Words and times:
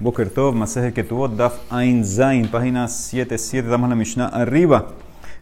Boker 0.00 0.30
Tov, 0.30 0.54
Maseje 0.54 1.04
tuvo 1.04 1.28
Daf 1.28 1.70
Ein 1.70 2.02
Zain, 2.04 2.48
página 2.48 2.88
77, 2.88 3.68
damos 3.68 3.90
la 3.90 3.94
Mishnah 3.94 4.28
arriba. 4.28 4.92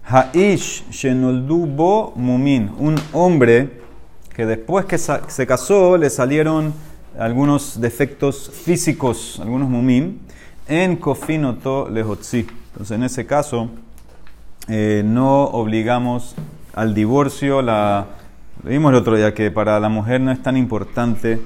Haish 0.04 0.84
Shenoldu 0.90 1.64
Bo 1.64 2.12
Mumin, 2.16 2.72
un 2.76 2.96
hombre 3.12 3.70
que 4.34 4.46
después 4.46 4.84
que 4.86 4.98
se 4.98 5.46
casó 5.46 5.96
le 5.96 6.10
salieron 6.10 6.74
algunos 7.16 7.80
defectos 7.80 8.50
físicos, 8.50 9.38
algunos 9.40 9.68
mumim, 9.68 10.18
en 10.66 10.96
Kofinoto 10.96 11.88
Lehotzi. 11.88 12.44
Entonces, 12.72 12.96
en 12.96 13.04
ese 13.04 13.26
caso, 13.26 13.70
eh, 14.66 15.02
no 15.04 15.44
obligamos 15.44 16.34
al 16.74 16.94
divorcio. 16.94 17.62
La, 17.62 18.06
vimos 18.64 18.90
el 18.90 18.96
otro 18.96 19.16
día 19.16 19.34
que 19.34 19.52
para 19.52 19.78
la 19.78 19.88
mujer 19.88 20.20
no 20.20 20.32
es 20.32 20.42
tan 20.42 20.56
importante 20.56 21.38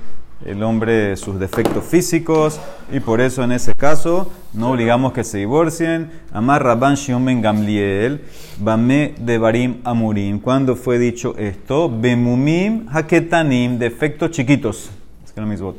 el 0.46 0.62
hombre 0.62 1.16
sus 1.16 1.38
defectos 1.38 1.84
físicos 1.84 2.60
y 2.92 3.00
por 3.00 3.20
eso 3.20 3.42
en 3.44 3.52
ese 3.52 3.74
caso 3.74 4.30
no 4.52 4.70
obligamos 4.70 5.12
que 5.12 5.24
se 5.24 5.38
divorcien. 5.38 6.10
Amar 6.32 6.62
Rabban 6.62 6.94
Shion 6.94 7.24
Ben 7.24 7.40
Gamliel, 7.40 8.22
Bame 8.58 9.14
de 9.18 9.38
Barim 9.38 9.80
Amurim. 9.84 10.40
¿Cuándo 10.40 10.76
fue 10.76 10.98
dicho 10.98 11.34
esto? 11.38 11.88
Bemumim 11.88 12.86
Haketanim, 12.90 13.78
defectos 13.78 14.30
chiquitos. 14.30 14.90
Es 15.24 15.32
que 15.32 15.40
no 15.40 15.46
mismo. 15.46 15.74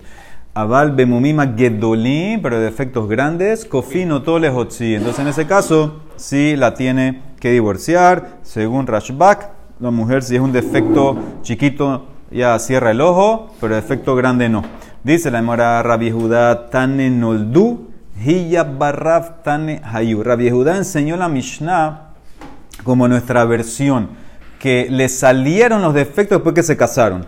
Aval 0.53 0.91
Bemumim 0.91 1.39
Gedolim, 1.57 2.41
pero 2.41 2.59
defectos 2.59 3.09
grandes. 3.09 3.65
Kofino 3.65 4.21
Tolehotzi. 4.21 4.95
Entonces 4.95 5.19
en 5.19 5.27
ese 5.27 5.47
caso 5.47 6.01
sí 6.15 6.55
la 6.55 6.73
tiene 6.73 7.21
que 7.39 7.51
divorciar. 7.51 8.39
Según 8.43 8.87
Rashbak, 8.87 9.49
la 9.79 9.91
mujer 9.91 10.23
si 10.23 10.35
es 10.35 10.41
un 10.41 10.51
defecto 10.51 11.17
chiquito 11.41 12.12
ya 12.33 12.57
cierra 12.59 12.91
el 12.91 13.01
ojo, 13.01 13.53
pero 13.61 13.77
efecto 13.77 14.15
grande 14.15 14.49
no. 14.49 14.63
Dice 15.03 15.29
la 15.29 15.39
Emora 15.39 15.83
Rabbi 15.83 16.11
Judá 16.11 16.69
Tane 16.69 17.09
Noldu, 17.09 17.89
Hiya 18.25 18.63
Barraf 18.63 19.43
Tane 19.43 19.81
Hayu. 19.83 20.23
Rabbi 20.23 20.49
Judá 20.49 20.77
enseñó 20.77 21.15
la 21.17 21.29
Mishnah 21.29 22.13
como 22.83 23.07
nuestra 23.07 23.45
versión, 23.45 24.09
que 24.59 24.87
le 24.89 25.09
salieron 25.09 25.81
los 25.81 25.93
defectos 25.93 26.37
después 26.37 26.55
que 26.55 26.63
se 26.63 26.77
casaron. 26.77 27.25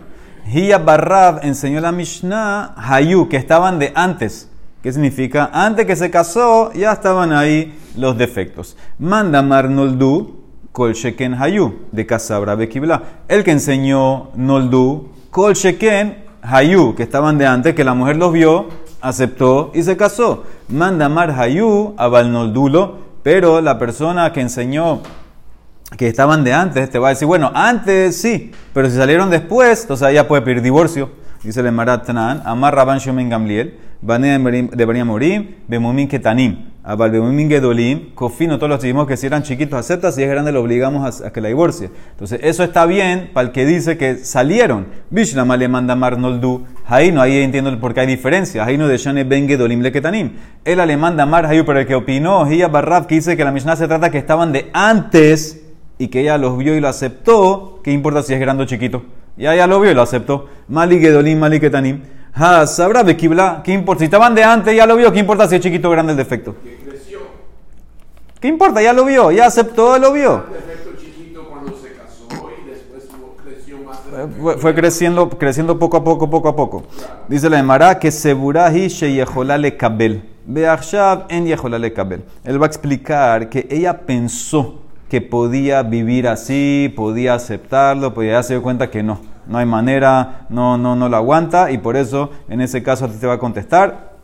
Hiya 0.52 0.78
Barraf 0.78 1.44
enseñó 1.44 1.80
la 1.80 1.92
Mishnah 1.92 2.74
Hayu, 2.76 3.28
que 3.28 3.36
estaban 3.36 3.78
de 3.78 3.92
antes. 3.94 4.50
¿Qué 4.82 4.92
significa? 4.92 5.50
Antes 5.52 5.86
que 5.86 5.96
se 5.96 6.10
casó, 6.10 6.72
ya 6.72 6.92
estaban 6.92 7.32
ahí 7.32 7.76
los 7.96 8.16
defectos. 8.16 8.76
Manda 8.98 9.42
Mar 9.42 9.68
Noldu, 9.68 10.45
Kol 10.76 10.92
Sheken 10.92 11.32
Hayu, 11.40 11.86
de 11.90 12.04
Casabra 12.04 12.54
Bekibla. 12.54 13.02
El 13.28 13.44
que 13.44 13.52
enseñó 13.52 14.28
Noldu, 14.34 15.08
Kol 15.30 15.54
Sheken 15.54 16.22
Hayu, 16.42 16.94
que 16.94 17.02
estaban 17.02 17.38
de 17.38 17.46
antes, 17.46 17.74
que 17.74 17.82
la 17.82 17.94
mujer 17.94 18.18
los 18.18 18.30
vio, 18.30 18.66
aceptó 19.00 19.70
y 19.72 19.82
se 19.82 19.96
casó. 19.96 20.44
Manda 20.68 21.08
Mar 21.08 21.30
Hayu 21.30 21.94
a 21.96 22.22
Noldulo, 22.24 22.98
pero 23.22 23.62
la 23.62 23.78
persona 23.78 24.34
que 24.34 24.42
enseñó 24.42 25.00
que 25.96 26.08
estaban 26.08 26.44
de 26.44 26.52
antes 26.52 26.90
te 26.90 26.98
va 26.98 27.08
a 27.08 27.10
decir, 27.12 27.26
bueno, 27.26 27.50
antes 27.54 28.20
sí, 28.20 28.52
pero 28.74 28.90
si 28.90 28.96
salieron 28.98 29.30
después, 29.30 29.80
entonces 29.80 30.12
ya 30.12 30.28
puede 30.28 30.42
pedir 30.42 30.60
divorcio. 30.60 31.08
Dice 31.46 31.60
el 31.60 31.70
Marat 31.70 32.10
Amar 32.10 32.74
Rabban 32.74 32.98
Shomen 32.98 33.28
Gamliel, 33.28 33.74
de 34.02 34.84
Bariam 34.84 35.06
Morim, 35.06 35.46
Bemumin 35.68 36.08
Ketanim. 36.08 36.72
Abal 36.82 37.12
Bemumin 37.12 37.48
Gedolim, 37.48 38.14
Kofino, 38.16 38.58
todos 38.58 38.68
los 38.68 38.82
dijimos 38.82 39.06
que 39.06 39.16
si 39.16 39.26
eran 39.26 39.44
chiquitos 39.44 39.78
acepta, 39.78 40.10
si 40.10 40.24
es 40.24 40.28
grande 40.28 40.50
lo 40.50 40.60
obligamos 40.60 41.20
a, 41.20 41.32
que 41.32 41.40
la 41.40 41.46
divorcie. 41.46 41.90
Entonces, 42.10 42.40
eso 42.42 42.64
está 42.64 42.84
bien 42.84 43.30
para 43.32 43.46
el 43.46 43.52
que 43.52 43.64
dice 43.64 43.96
que 43.96 44.16
salieron. 44.16 44.86
Bishlama 45.10 45.56
le 45.56 45.68
manda 45.68 45.94
Marnoldu, 45.94 46.64
no 47.12 47.20
ahí 47.20 47.38
entiendo 47.38 47.78
por 47.78 47.94
qué 47.94 48.00
hay 48.00 48.06
diferencia. 48.08 48.66
no 48.76 48.88
de 48.88 48.98
Shane 48.98 49.22
Ben 49.22 49.46
Gedolim 49.46 49.82
le 49.82 49.92
Ketanim. 49.92 50.32
Él 50.64 50.78
le 50.84 50.96
manda 50.96 51.26
Mar 51.26 51.46
Hayu, 51.46 51.64
pero 51.64 51.78
el 51.78 51.86
que 51.86 51.94
opinó, 51.94 52.50
Hiya 52.50 52.66
Barraf, 52.66 53.06
que 53.06 53.14
dice 53.14 53.36
que 53.36 53.44
la 53.44 53.52
Mishnah 53.52 53.76
se 53.76 53.86
trata 53.86 54.10
que 54.10 54.18
estaban 54.18 54.52
de 54.52 54.68
antes 54.72 55.62
y 55.96 56.08
que 56.08 56.22
ella 56.22 56.38
los 56.38 56.58
vio 56.58 56.74
y 56.74 56.80
lo 56.80 56.88
aceptó, 56.88 57.80
¿qué 57.84 57.92
importa 57.92 58.24
si 58.24 58.34
es 58.34 58.40
grande 58.40 58.64
o 58.64 58.66
chiquito? 58.66 59.04
Ya 59.36 59.54
ella 59.54 59.66
lo 59.66 59.80
vio 59.80 59.90
y 59.90 59.94
lo 59.94 60.02
aceptó. 60.02 60.48
Mali 60.68 60.98
Gedolim, 60.98 61.38
Mali 61.38 61.60
Ketanim. 61.60 62.02
Ha, 62.34 62.66
sabrá 62.66 63.02
de 63.02 63.16
Kibla, 63.16 63.62
¿qué 63.64 63.72
importa? 63.72 64.00
Si 64.00 64.04
estaban 64.04 64.34
de 64.34 64.44
antes, 64.44 64.76
ya 64.76 64.86
lo 64.86 64.96
vio, 64.96 65.10
¿qué 65.10 65.20
importa 65.20 65.48
si 65.48 65.56
es 65.56 65.62
chiquito 65.62 65.88
o 65.88 65.90
grande 65.90 66.12
el 66.12 66.18
defecto? 66.18 66.54
¿Qué 68.40 68.48
importa? 68.48 68.82
Ya 68.82 68.92
lo 68.92 69.04
vio, 69.06 69.30
ya 69.30 69.46
aceptó, 69.46 69.98
lo 69.98 70.12
vio. 70.12 70.44
Fue, 74.58 74.74
creciendo, 74.74 75.28
creciendo 75.30 75.78
poco 75.78 75.98
a 75.98 76.04
poco, 76.04 76.28
poco 76.28 76.48
a 76.48 76.56
poco. 76.56 76.84
Dice 77.28 77.50
la 77.50 77.58
Emara 77.58 77.98
que 77.98 78.10
Seburahi 78.10 78.88
Sheyejolale 78.88 79.76
Kabel. 79.76 80.22
Beachshav 80.46 81.26
en 81.28 81.46
Yejolale 81.46 81.92
Kabel. 81.92 82.22
Él 82.44 82.60
va 82.60 82.66
a 82.66 82.68
explicar 82.68 83.48
que 83.48 83.66
ella 83.70 83.98
pensó 84.06 84.80
que 85.08 85.20
podía 85.20 85.82
vivir 85.82 86.28
así, 86.28 86.92
podía 86.96 87.34
aceptarlo, 87.34 88.14
pero 88.14 88.32
ya 88.32 88.42
se 88.42 88.54
dio 88.54 88.62
cuenta 88.62 88.90
que 88.90 89.02
no 89.02 89.20
no 89.46 89.58
hay 89.58 89.66
manera, 89.66 90.46
no, 90.48 90.76
no, 90.76 90.96
no 90.96 91.08
lo 91.08 91.16
aguanta 91.16 91.70
y 91.70 91.78
por 91.78 91.96
eso 91.96 92.30
en 92.48 92.60
ese 92.60 92.82
caso 92.82 93.04
a 93.04 93.08
ti 93.08 93.16
te 93.18 93.26
va 93.26 93.34
a 93.34 93.38
contestar 93.38 94.16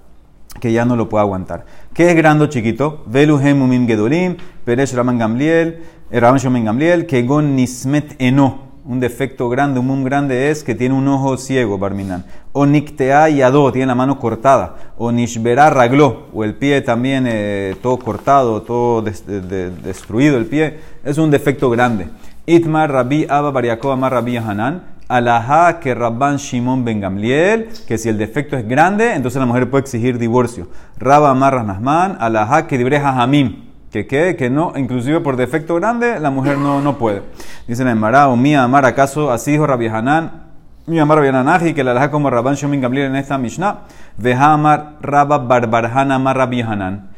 que 0.60 0.72
ya 0.72 0.84
no 0.84 0.96
lo 0.96 1.08
puede 1.08 1.22
aguantar. 1.22 1.64
¿Qué 1.94 2.10
es 2.10 2.16
grande 2.16 2.44
o 2.44 2.46
chiquito? 2.48 3.02
Veluhem 3.06 3.62
umim 3.62 3.86
gedolim, 3.86 4.36
peresh 4.64 4.92
raman 4.94 5.18
gamliel, 5.18 5.82
eh, 6.10 6.20
raman 6.20 6.64
gamliel, 6.64 7.06
kegon 7.06 7.56
nismet 7.56 8.14
eno. 8.18 8.71
Un 8.84 8.98
defecto 8.98 9.48
grande, 9.48 9.78
un 9.78 9.86
mum 9.86 10.02
grande 10.02 10.50
es 10.50 10.64
que 10.64 10.74
tiene 10.74 10.96
un 10.96 11.06
ojo 11.06 11.36
ciego, 11.36 11.78
Barminan. 11.78 12.24
O 12.50 12.66
niktea 12.66 13.28
yado, 13.28 13.70
tiene 13.70 13.86
la 13.86 13.94
mano 13.94 14.18
cortada. 14.18 14.74
O 14.98 15.12
nishbera 15.12 15.70
raglo, 15.70 16.26
o 16.34 16.42
el 16.42 16.54
pie 16.54 16.80
también 16.80 17.24
eh, 17.28 17.76
todo 17.80 17.96
cortado, 17.98 18.62
todo 18.62 19.00
destruido 19.02 20.36
el 20.36 20.46
pie. 20.46 20.80
Es 21.04 21.16
un 21.18 21.30
defecto 21.30 21.70
grande. 21.70 22.08
Itmar 22.44 22.90
Rabbi 22.90 23.24
Abba 23.28 23.52
Bariakov 23.52 23.92
Amar 23.92 24.12
Rabbi 24.14 24.36
Hanan 24.36 24.82
alajá 25.06 25.78
que 25.78 25.94
Rabban 25.94 26.38
Shimon 26.38 26.84
Ben 26.84 27.00
Gamliel, 27.00 27.68
que 27.86 27.98
si 27.98 28.08
el 28.08 28.18
defecto 28.18 28.56
es 28.56 28.66
grande, 28.66 29.14
entonces 29.14 29.38
la 29.38 29.46
mujer 29.46 29.70
puede 29.70 29.82
exigir 29.82 30.18
divorcio. 30.18 30.68
Rabba 30.98 31.30
Amar 31.30 31.64
Nasman, 31.64 32.16
alajá 32.18 32.66
que 32.66 32.78
dibreja 32.78 33.22
Hamim, 33.22 33.71
que 33.92 34.06
qué, 34.06 34.36
que 34.36 34.48
no, 34.48 34.72
inclusive 34.74 35.20
por 35.20 35.36
defecto 35.36 35.74
grande, 35.74 36.18
la 36.18 36.30
mujer 36.30 36.56
no, 36.56 36.80
no 36.80 36.96
puede. 36.96 37.22
Dice 37.68 37.84
la 37.84 37.90
Emara, 37.90 38.28
o 38.28 38.36
mía 38.36 38.64
Amar, 38.64 38.86
¿acaso 38.86 39.30
así 39.30 39.52
dijo 39.52 39.66
Rabbi 39.66 39.86
Hanan? 39.86 40.44
Mi 40.86 40.98
Amar 40.98 41.18
Rabbi 41.18 41.28
Hanan, 41.28 41.74
que 41.74 41.84
la 41.84 41.90
alajá 41.90 42.10
como 42.10 42.30
Rabban 42.30 42.56
Ben 42.62 42.80
Gamliel 42.80 43.06
en 43.08 43.16
esta 43.16 43.36
Mishnah, 43.36 43.80
veja 44.16 44.54
Amar 44.54 44.94
Rabba 45.02 45.38
Barbarhan 45.38 46.10
Amar 46.10 46.38
Rabbi 46.38 46.62
Hanan. 46.62 47.10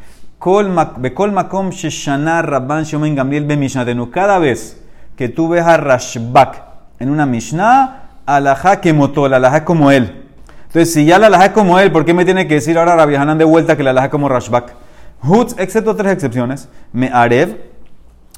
Bekol 0.98 1.30
makom 1.30 1.70
sheshana 1.70 2.42
Rabban 2.42 2.84
Ben 3.00 3.14
Gamliel 3.14 3.46
be 3.46 3.56
Mishnatenu. 3.56 4.10
Cada 4.10 4.40
vez 4.40 4.82
que 5.16 5.28
tú 5.28 5.48
ves 5.48 5.64
a 5.64 5.76
Rashbak, 5.76 6.60
en 6.98 7.08
una 7.08 7.24
Mishnah, 7.24 8.02
alajá 8.26 8.80
que 8.80 8.92
motó, 8.92 9.28
la 9.28 9.36
alajá 9.36 9.64
como 9.64 9.92
él. 9.92 10.24
Entonces, 10.66 10.92
si 10.92 11.04
ya 11.04 11.20
la 11.20 11.28
alajá 11.28 11.52
como 11.52 11.78
él, 11.78 11.92
¿por 11.92 12.04
qué 12.04 12.12
me 12.12 12.24
tiene 12.24 12.48
que 12.48 12.54
decir 12.54 12.76
ahora 12.76 12.96
Rabbi 12.96 13.14
Hanan 13.14 13.38
de 13.38 13.44
vuelta 13.44 13.76
que 13.76 13.84
la 13.84 13.90
alajá 13.90 14.10
como 14.10 14.28
Rashbak? 14.28 14.83
Hutz, 15.22 15.54
excepto 15.58 15.96
tres 15.96 16.12
excepciones. 16.12 16.68
Me 16.92 17.08
arev, 17.08 17.56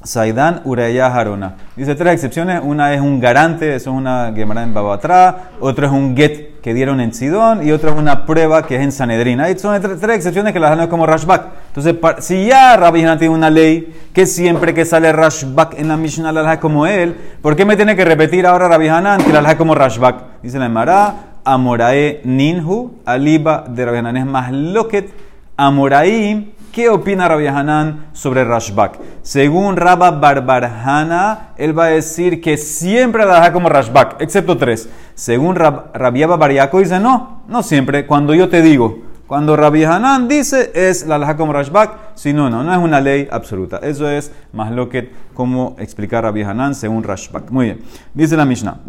Saidan, 0.03 0.61
Uraya, 0.63 1.07
Harona. 1.07 1.55
Dice 1.75 1.95
tres 1.95 2.13
excepciones. 2.13 2.61
Una 2.63 2.93
es 2.93 3.01
un 3.01 3.19
garante, 3.19 3.75
eso 3.75 3.89
es 3.89 3.97
una 3.97 4.31
Gemara 4.33 4.61
en 4.63 4.73
Babatra. 4.73 5.49
Otro 5.59 5.87
es 5.87 5.91
un 5.91 6.15
get 6.15 6.61
que 6.61 6.73
dieron 6.73 7.01
en 7.01 7.13
Sidón. 7.13 7.65
Y 7.67 7.71
otro 7.71 7.89
es 7.89 7.97
una 7.97 8.25
prueba 8.25 8.65
que 8.65 8.75
es 8.75 8.81
en 8.83 8.91
Sanedrina. 8.91 9.45
Ahí 9.45 9.57
son 9.57 9.81
tres, 9.81 10.15
excepciones 10.15 10.53
que 10.53 10.59
las 10.59 10.77
dan 10.77 10.87
como 10.87 11.07
Rashbak. 11.07 11.47
Entonces, 11.75 11.95
si 12.19 12.45
ya 12.45 12.77
Rabbi 12.77 13.03
tiene 13.17 13.29
una 13.29 13.49
ley 13.49 13.93
que 14.13 14.27
siempre 14.27 14.73
que 14.73 14.85
sale 14.85 15.11
Rashbak 15.11 15.79
en 15.79 15.87
la 15.87 15.97
Mishnah 15.97 16.31
la 16.31 16.41
deja 16.41 16.59
como 16.59 16.85
él, 16.85 17.15
¿por 17.41 17.55
qué 17.55 17.65
me 17.65 17.75
tiene 17.75 17.95
que 17.95 18.05
repetir 18.05 18.45
ahora 18.45 18.67
Rabbi 18.67 18.87
Hanan 18.87 19.23
que 19.23 19.33
la 19.33 19.41
deja 19.41 19.57
como 19.57 19.73
Rashbak? 19.73 20.41
Dice 20.43 20.59
la 20.59 20.67
Emara, 20.67 21.15
Amorae 21.43 22.21
Ninhu, 22.23 22.99
Aliba 23.03 23.65
de 23.67 23.83
Rabbi 23.83 23.97
Hanan 23.97 24.17
es 24.17 24.25
más 24.25 24.51
loquet. 24.51 25.11
Amoraim 25.57 26.51
¿Qué 26.77 26.89
opina 26.89 27.27
Rabbi 27.27 27.47
Hanan 27.47 28.09
sobre 28.13 28.43
Rashbak? 28.43 28.99
Según 29.23 29.77
Rabba 29.77 30.11
Barbarhana, 30.11 31.53
él 31.57 31.75
va 31.75 31.85
a 31.85 31.87
decir 31.87 32.39
que 32.39 32.55
siempre 32.55 33.25
la 33.25 33.51
como 33.51 33.67
Rashbak, 33.67 34.21
excepto 34.21 34.57
tres. 34.57 34.87
Según 35.15 35.55
Rab, 35.55 35.89
Rabiaba 35.95 36.37
Bariaco 36.37 36.77
dice, 36.77 36.99
no, 36.99 37.41
no 37.47 37.63
siempre, 37.63 38.05
cuando 38.05 38.35
yo 38.35 38.47
te 38.47 38.61
digo. 38.61 38.99
Cuando 39.25 39.55
Rabbi 39.55 39.85
Hanan 39.85 40.27
dice 40.27 40.71
es 40.75 41.07
la 41.07 41.35
como 41.35 41.51
Rashbak, 41.51 42.13
si 42.13 42.31
no, 42.31 42.47
no, 42.47 42.63
no 42.63 42.71
es 42.71 42.77
una 42.77 43.01
ley 43.01 43.27
absoluta. 43.31 43.77
Eso 43.77 44.07
es 44.07 44.31
más 44.53 44.71
lo 44.71 44.87
que 44.87 45.09
como 45.33 45.75
explicar 45.79 46.25
Rabbi 46.25 46.43
Hanan 46.43 46.75
según 46.75 47.01
Rashbak. 47.01 47.49
Muy 47.49 47.65
bien. 47.65 47.81
Dice 48.13 48.37
la 48.37 48.45
Mishnah. 48.45 48.81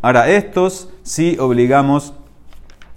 Ahora, 0.00 0.30
estos 0.30 0.88
sí 1.02 1.36
obligamos 1.38 2.14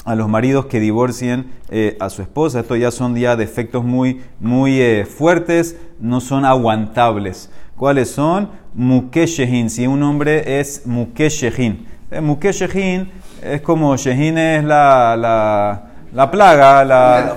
a 0.05 0.15
los 0.15 0.29
maridos 0.29 0.67
que 0.67 0.79
divorcien 0.79 1.51
eh, 1.69 1.97
a 1.99 2.09
su 2.09 2.21
esposa. 2.21 2.59
Estos 2.61 2.79
ya 2.79 2.91
son 2.91 3.15
ya 3.15 3.35
defectos 3.35 3.83
muy, 3.83 4.21
muy 4.39 4.79
eh, 4.79 5.05
fuertes, 5.05 5.77
no 5.99 6.21
son 6.21 6.45
aguantables. 6.45 7.49
¿Cuáles 7.75 8.11
son? 8.11 8.49
Mukeshehin. 8.75 9.69
Si 9.69 9.87
un 9.87 10.03
hombre 10.03 10.59
es 10.59 10.85
Mukeshehin. 10.85 11.87
Eh, 12.11 12.21
Mukeshehin 12.21 13.11
es 13.41 13.61
como 13.61 13.95
Shehin 13.97 14.37
es 14.37 14.63
la, 14.63 15.83
La 16.13 16.31
plaga, 16.31 16.85
la... 16.85 17.35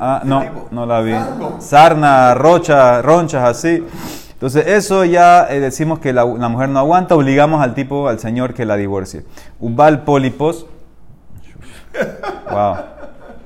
Ah, 0.00 0.18
Ese 0.18 0.28
no, 0.28 0.40
tipo. 0.40 0.68
no 0.70 0.86
la 0.86 1.00
vi. 1.00 1.14
Sarna, 1.60 2.34
rocha, 2.34 3.00
ronchas, 3.02 3.44
así. 3.44 3.84
Entonces, 4.32 4.66
eso 4.66 5.04
ya 5.04 5.46
eh, 5.48 5.60
decimos 5.60 6.00
que 6.00 6.12
la, 6.12 6.24
la 6.24 6.48
mujer 6.48 6.68
no 6.70 6.80
aguanta, 6.80 7.14
obligamos 7.14 7.62
al 7.62 7.74
tipo, 7.74 8.08
al 8.08 8.18
señor 8.18 8.54
que 8.54 8.64
la 8.64 8.76
divorcie. 8.76 9.24
Ubal 9.60 10.02
pólipos. 10.02 10.66
Wow. 12.50 12.76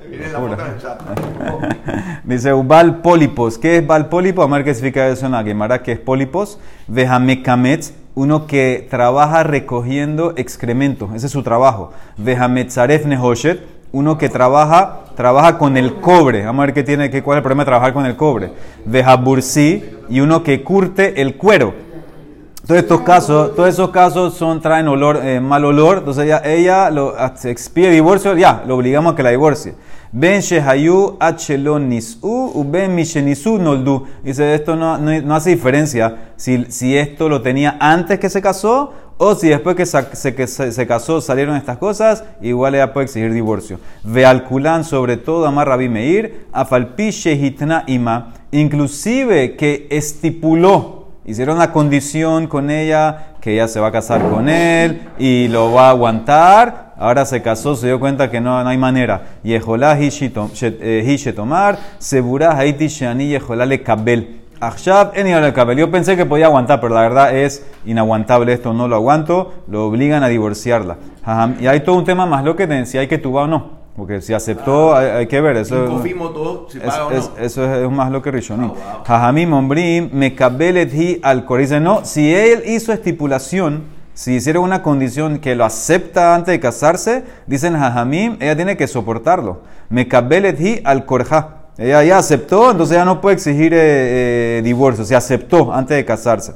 Dice 2.24 2.52
Ubal 2.52 2.98
pólipos. 2.98 3.58
¿Qué 3.58 3.78
es 3.78 3.86
Bal 3.86 4.08
pólipo? 4.08 4.40
Vamos 4.40 4.54
a 4.54 4.58
ver 4.58 4.64
qué 4.64 4.74
significa 4.74 5.08
eso 5.08 5.26
en 5.26 5.32
la 5.32 5.42
Gemara. 5.42 5.82
¿Qué 5.82 5.92
es 5.92 5.98
pólipos? 5.98 6.58
Vejamekamets, 6.86 7.94
uno 8.14 8.46
que 8.46 8.86
trabaja 8.88 9.42
recogiendo 9.42 10.34
excremento. 10.36 11.10
Ese 11.14 11.26
es 11.26 11.32
su 11.32 11.42
trabajo. 11.42 11.92
Vejametzaref 12.16 13.06
nehoshet, 13.06 13.62
uno 13.92 14.18
que 14.18 14.28
trabaja, 14.28 15.00
trabaja 15.16 15.58
con 15.58 15.76
el 15.76 15.96
cobre. 15.96 16.44
Vamos 16.44 16.62
a 16.62 16.66
ver 16.66 16.74
qué 16.74 16.82
tiene, 16.82 17.10
qué, 17.10 17.22
cuál 17.22 17.36
es 17.36 17.38
el 17.38 17.42
problema 17.42 17.64
de 17.64 17.66
trabajar 17.66 17.92
con 17.92 18.06
el 18.06 18.16
cobre. 18.16 18.52
Vejabursi, 18.84 19.84
y 20.08 20.20
uno 20.20 20.42
que 20.42 20.62
curte 20.62 21.20
el 21.20 21.36
cuero. 21.36 21.85
Todos 22.66 22.80
estos 22.80 23.02
casos, 23.02 23.54
todos 23.54 23.68
esos 23.68 23.90
casos 23.90 24.34
son, 24.34 24.60
traen 24.60 24.88
olor, 24.88 25.20
eh, 25.22 25.38
mal 25.38 25.64
olor. 25.64 25.98
Entonces 25.98 26.24
ella, 26.24 26.42
ella 26.44 26.90
lo, 26.90 27.14
ah, 27.16 27.32
se 27.36 27.52
expide 27.52 27.90
divorcio, 27.90 28.36
ya, 28.36 28.64
lo 28.66 28.74
obligamos 28.74 29.12
a 29.12 29.16
que 29.16 29.22
la 29.22 29.30
divorcie. 29.30 29.76
Ben 30.10 30.40
shehayu 30.40 31.16
achelon 31.20 31.88
nis'u 31.88 32.50
u 32.54 32.64
ben 32.64 32.92
mishenisu 32.92 33.58
noldu. 33.58 34.08
Dice, 34.24 34.52
esto 34.52 34.74
no, 34.74 34.98
no, 34.98 35.12
no 35.20 35.36
hace 35.36 35.50
diferencia 35.50 36.32
si, 36.34 36.64
si 36.68 36.96
esto 36.96 37.28
lo 37.28 37.40
tenía 37.40 37.76
antes 37.78 38.18
que 38.18 38.28
se 38.28 38.42
casó 38.42 38.92
o 39.16 39.36
si 39.36 39.48
después 39.48 39.76
que, 39.76 39.86
se, 39.86 40.34
que 40.34 40.48
se, 40.48 40.72
se 40.72 40.86
casó 40.88 41.20
salieron 41.20 41.54
estas 41.54 41.78
cosas, 41.78 42.24
igual 42.42 42.74
ella 42.74 42.92
puede 42.92 43.04
exigir 43.04 43.32
divorcio. 43.32 43.78
Ve 44.02 44.26
al 44.26 44.42
culán, 44.42 44.82
sobre 44.82 45.16
todo, 45.16 45.46
amar 45.46 45.68
Rabbi 45.68 45.88
Meir, 45.88 46.46
afalpi 46.52 47.12
shehitna 47.12 47.84
ima, 47.86 48.34
inclusive 48.50 49.54
que 49.54 49.86
estipuló 49.88 50.95
Hicieron 51.26 51.56
una 51.56 51.72
condición 51.72 52.46
con 52.46 52.70
ella 52.70 53.34
que 53.40 53.54
ella 53.54 53.66
se 53.66 53.80
va 53.80 53.88
a 53.88 53.92
casar 53.92 54.30
con 54.30 54.48
él 54.48 55.08
y 55.18 55.48
lo 55.48 55.72
va 55.72 55.88
a 55.88 55.90
aguantar. 55.90 56.94
Ahora 56.96 57.26
se 57.26 57.42
casó, 57.42 57.74
se 57.74 57.88
dio 57.88 57.98
cuenta 57.98 58.30
que 58.30 58.40
no, 58.40 58.62
no 58.62 58.68
hay 58.68 58.78
manera. 58.78 59.22
Yeholá 59.42 59.98
tomar, 61.34 61.78
segura 61.98 62.56
haiti 62.56 62.86
shani 62.86 63.26
yeholá 63.28 63.66
le 63.66 63.82
kabel. 63.82 64.40
Yo 65.76 65.90
pensé 65.90 66.16
que 66.16 66.24
podía 66.24 66.46
aguantar, 66.46 66.80
pero 66.80 66.94
la 66.94 67.02
verdad 67.02 67.36
es 67.36 67.66
inaguantable 67.84 68.52
esto, 68.52 68.72
no 68.72 68.86
lo 68.86 68.94
aguanto. 68.94 69.52
Lo 69.66 69.86
obligan 69.86 70.22
a 70.22 70.28
divorciarla. 70.28 70.96
Y 71.60 71.66
hay 71.66 71.80
todo 71.80 71.96
un 71.96 72.04
tema 72.04 72.24
más 72.24 72.44
lo 72.44 72.54
que 72.54 72.86
si 72.86 72.98
hay 72.98 73.08
que 73.08 73.18
tubar 73.18 73.44
o 73.44 73.48
no. 73.48 73.75
Porque 73.96 74.20
si 74.20 74.34
aceptó, 74.34 74.94
hay, 74.94 75.06
hay 75.06 75.26
que 75.26 75.40
ver. 75.40 75.56
Eso, 75.56 75.86
Confirmo 75.86 76.28
todo, 76.30 76.68
si 76.70 76.78
es- 76.78 76.84
paga 76.84 77.06
o 77.06 77.10
es- 77.12 77.30
no. 77.30 77.42
eso 77.44 77.64
es, 77.64 77.82
es 77.84 77.90
más 77.90 78.10
lo 78.12 78.20
que 78.20 78.30
Rishonim. 78.30 78.72
Ah. 78.76 79.02
Jajamim 79.06 79.52
ombrim 79.54 80.10
mekabelet 80.12 80.92
hi 80.92 81.18
al 81.22 81.46
Dice, 81.58 81.80
no, 81.80 82.04
si 82.04 82.34
él 82.34 82.62
hizo 82.66 82.92
estipulación, 82.92 83.84
si 84.12 84.34
hicieron 84.34 84.64
una 84.64 84.82
condición 84.82 85.38
que 85.38 85.54
lo 85.54 85.64
acepta 85.64 86.34
antes 86.34 86.52
de 86.52 86.60
casarse, 86.60 87.24
dicen 87.46 87.74
Jajamim, 87.78 88.36
ella 88.40 88.54
tiene 88.54 88.76
que 88.76 88.86
soportarlo. 88.86 89.62
Mekabelet 89.88 90.60
hi 90.60 90.80
al 90.84 91.06
korja. 91.06 91.52
Ella 91.78 92.02
ya 92.04 92.18
aceptó, 92.18 92.70
entonces 92.70 92.96
ella 92.96 93.04
no 93.04 93.20
puede 93.20 93.36
exigir 93.36 93.72
eh, 93.74 93.78
eh, 94.58 94.62
divorcio. 94.64 95.04
Se 95.04 95.14
aceptó 95.16 95.72
antes 95.72 95.96
de 95.96 96.04
casarse. 96.04 96.52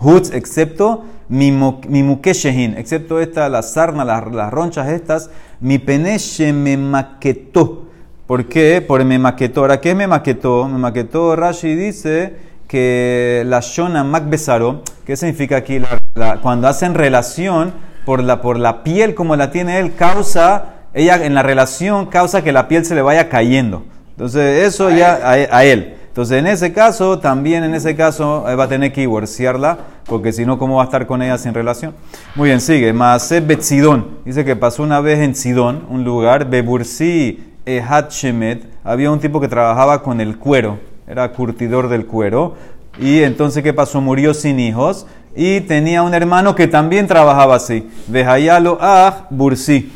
Hutz, 0.00 0.30
excepto 0.32 1.04
mi 1.28 1.52
mukeshehin, 1.52 2.74
excepto 2.76 3.20
esta, 3.20 3.48
la 3.48 3.62
sarna, 3.62 4.04
las, 4.04 4.26
las 4.32 4.50
ronchas 4.52 4.88
estas, 4.88 5.30
mi 5.60 5.78
peneche 5.78 6.52
me 6.52 6.76
maquetó. 6.76 7.86
¿Por 8.26 8.46
qué? 8.46 8.80
Por 8.80 9.04
me 9.04 9.18
maquetó. 9.18 9.60
Ahora, 9.60 9.80
¿qué 9.80 9.94
me 9.94 10.06
maquetó? 10.06 10.66
Me 10.68 10.78
maquetó, 10.78 11.36
Rashi 11.36 11.74
dice 11.74 12.34
que 12.66 13.42
la 13.46 13.60
shona 13.60 14.04
makbesaro, 14.04 14.82
¿qué 15.04 15.16
significa 15.16 15.56
aquí? 15.56 15.80
La- 15.80 15.98
la- 16.14 16.40
cuando 16.40 16.68
hacen 16.68 16.94
relación 16.94 17.72
por 18.06 18.22
la, 18.22 18.40
por 18.40 18.58
la 18.58 18.82
piel 18.82 19.14
como 19.14 19.36
la 19.36 19.50
tiene 19.50 19.78
él, 19.80 19.94
causa, 19.94 20.64
ella 20.94 21.24
en 21.24 21.34
la 21.34 21.42
relación 21.42 22.06
causa 22.06 22.42
que 22.42 22.52
la 22.52 22.68
piel 22.68 22.84
se 22.84 22.94
le 22.94 23.02
vaya 23.02 23.28
cayendo. 23.28 23.84
Entonces, 24.12 24.66
eso 24.66 24.90
ya 24.90 25.14
a, 25.22 25.32
a 25.32 25.64
él. 25.64 25.96
Entonces, 26.10 26.40
en 26.40 26.48
ese 26.48 26.72
caso, 26.72 27.20
también 27.20 27.62
en 27.62 27.72
ese 27.72 27.94
caso, 27.94 28.44
él 28.48 28.58
va 28.58 28.64
a 28.64 28.68
tener 28.68 28.92
que 28.92 29.02
divorciarla, 29.02 29.78
porque 30.06 30.32
si 30.32 30.44
no, 30.44 30.58
¿cómo 30.58 30.76
va 30.76 30.82
a 30.82 30.84
estar 30.86 31.06
con 31.06 31.22
ella 31.22 31.38
sin 31.38 31.54
relación? 31.54 31.94
Muy 32.34 32.48
bien, 32.48 32.60
sigue. 32.60 32.92
Maaseh 32.92 33.40
Betzidón. 33.40 34.18
Dice 34.24 34.44
que 34.44 34.56
pasó 34.56 34.82
una 34.82 35.00
vez 35.00 35.20
en 35.20 35.36
Sidón, 35.36 35.86
un 35.88 36.02
lugar, 36.02 36.50
Bebursi 36.50 37.54
Ehat 37.64 38.10
Shemet. 38.10 38.64
Había 38.82 39.12
un 39.12 39.20
tipo 39.20 39.40
que 39.40 39.46
trabajaba 39.46 40.02
con 40.02 40.20
el 40.20 40.36
cuero, 40.36 40.80
era 41.06 41.30
curtidor 41.30 41.88
del 41.88 42.06
cuero. 42.06 42.56
Y 42.98 43.22
entonces, 43.22 43.62
¿qué 43.62 43.72
pasó? 43.72 44.00
Murió 44.00 44.34
sin 44.34 44.58
hijos. 44.58 45.06
Y 45.36 45.60
tenía 45.60 46.02
un 46.02 46.12
hermano 46.12 46.56
que 46.56 46.66
también 46.66 47.06
trabajaba 47.06 47.54
así. 47.54 47.88
Vejayalo 48.08 48.78
Ah 48.80 49.28
Bursi. 49.30 49.92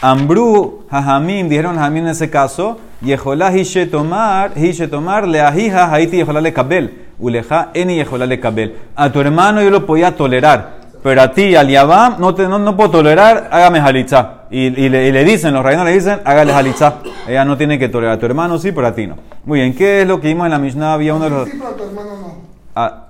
Ambru, 0.00 0.86
Jajamim, 0.88 1.48
dijeron 1.48 1.74
Jajamim 1.74 2.04
en 2.04 2.10
ese 2.10 2.30
caso, 2.30 2.78
Yeholá 3.02 3.52
Hishe 3.56 3.86
tomar, 3.86 4.52
Hishe 4.56 4.88
tomar, 4.88 5.28
le 5.28 5.40
ajija, 5.40 5.90
Haiti 5.92 6.16
Yeholá 6.18 6.40
le 6.40 6.52
kabel, 6.52 7.06
Uleja 7.18 7.68
eni 7.74 7.96
Yeholá 7.96 8.26
le 8.26 8.40
kabel. 8.40 8.74
A 8.94 9.10
tu 9.10 9.20
hermano 9.20 9.62
yo 9.62 9.70
lo 9.70 9.84
podía 9.86 10.16
tolerar, 10.16 10.76
pero 11.02 11.22
a 11.22 11.30
ti, 11.32 11.54
al 11.54 11.68
Yabam, 11.68 12.16
no, 12.18 12.34
te, 12.34 12.48
no, 12.48 12.58
no 12.58 12.76
puedo 12.76 12.90
tolerar, 12.90 13.48
hágame 13.52 13.80
jalitza. 13.80 14.30
Y, 14.50 14.66
y 14.80 14.88
le, 14.88 15.08
y 15.08 15.12
le 15.12 15.24
dicen, 15.24 15.52
los 15.54 15.64
reinos 15.64 15.84
le 15.84 15.92
dicen, 15.92 16.20
hágale 16.24 16.52
jalitza. 16.52 16.94
Ella 17.28 17.44
no 17.44 17.56
tiene 17.56 17.78
que 17.78 17.88
tolerar 17.88 18.16
a 18.16 18.18
tu 18.18 18.26
hermano, 18.26 18.58
sí, 18.58 18.72
pero 18.72 18.86
a 18.86 18.94
ti 18.94 19.06
no. 19.06 19.16
Muy 19.44 19.60
bien, 19.60 19.74
¿qué 19.74 20.02
es 20.02 20.08
lo 20.08 20.20
que 20.20 20.28
vimos 20.28 20.46
en 20.46 20.52
la 20.52 20.58
Mishnah? 20.58 20.94
Había 20.94 21.14
uno 21.14 21.24
de 21.24 21.30
los. 21.30 21.48
Sí, 21.48 21.58
pero 21.58 21.72
tu 21.74 21.84
hermano 21.84 22.10
no. 22.20 22.34
A, 22.74 23.02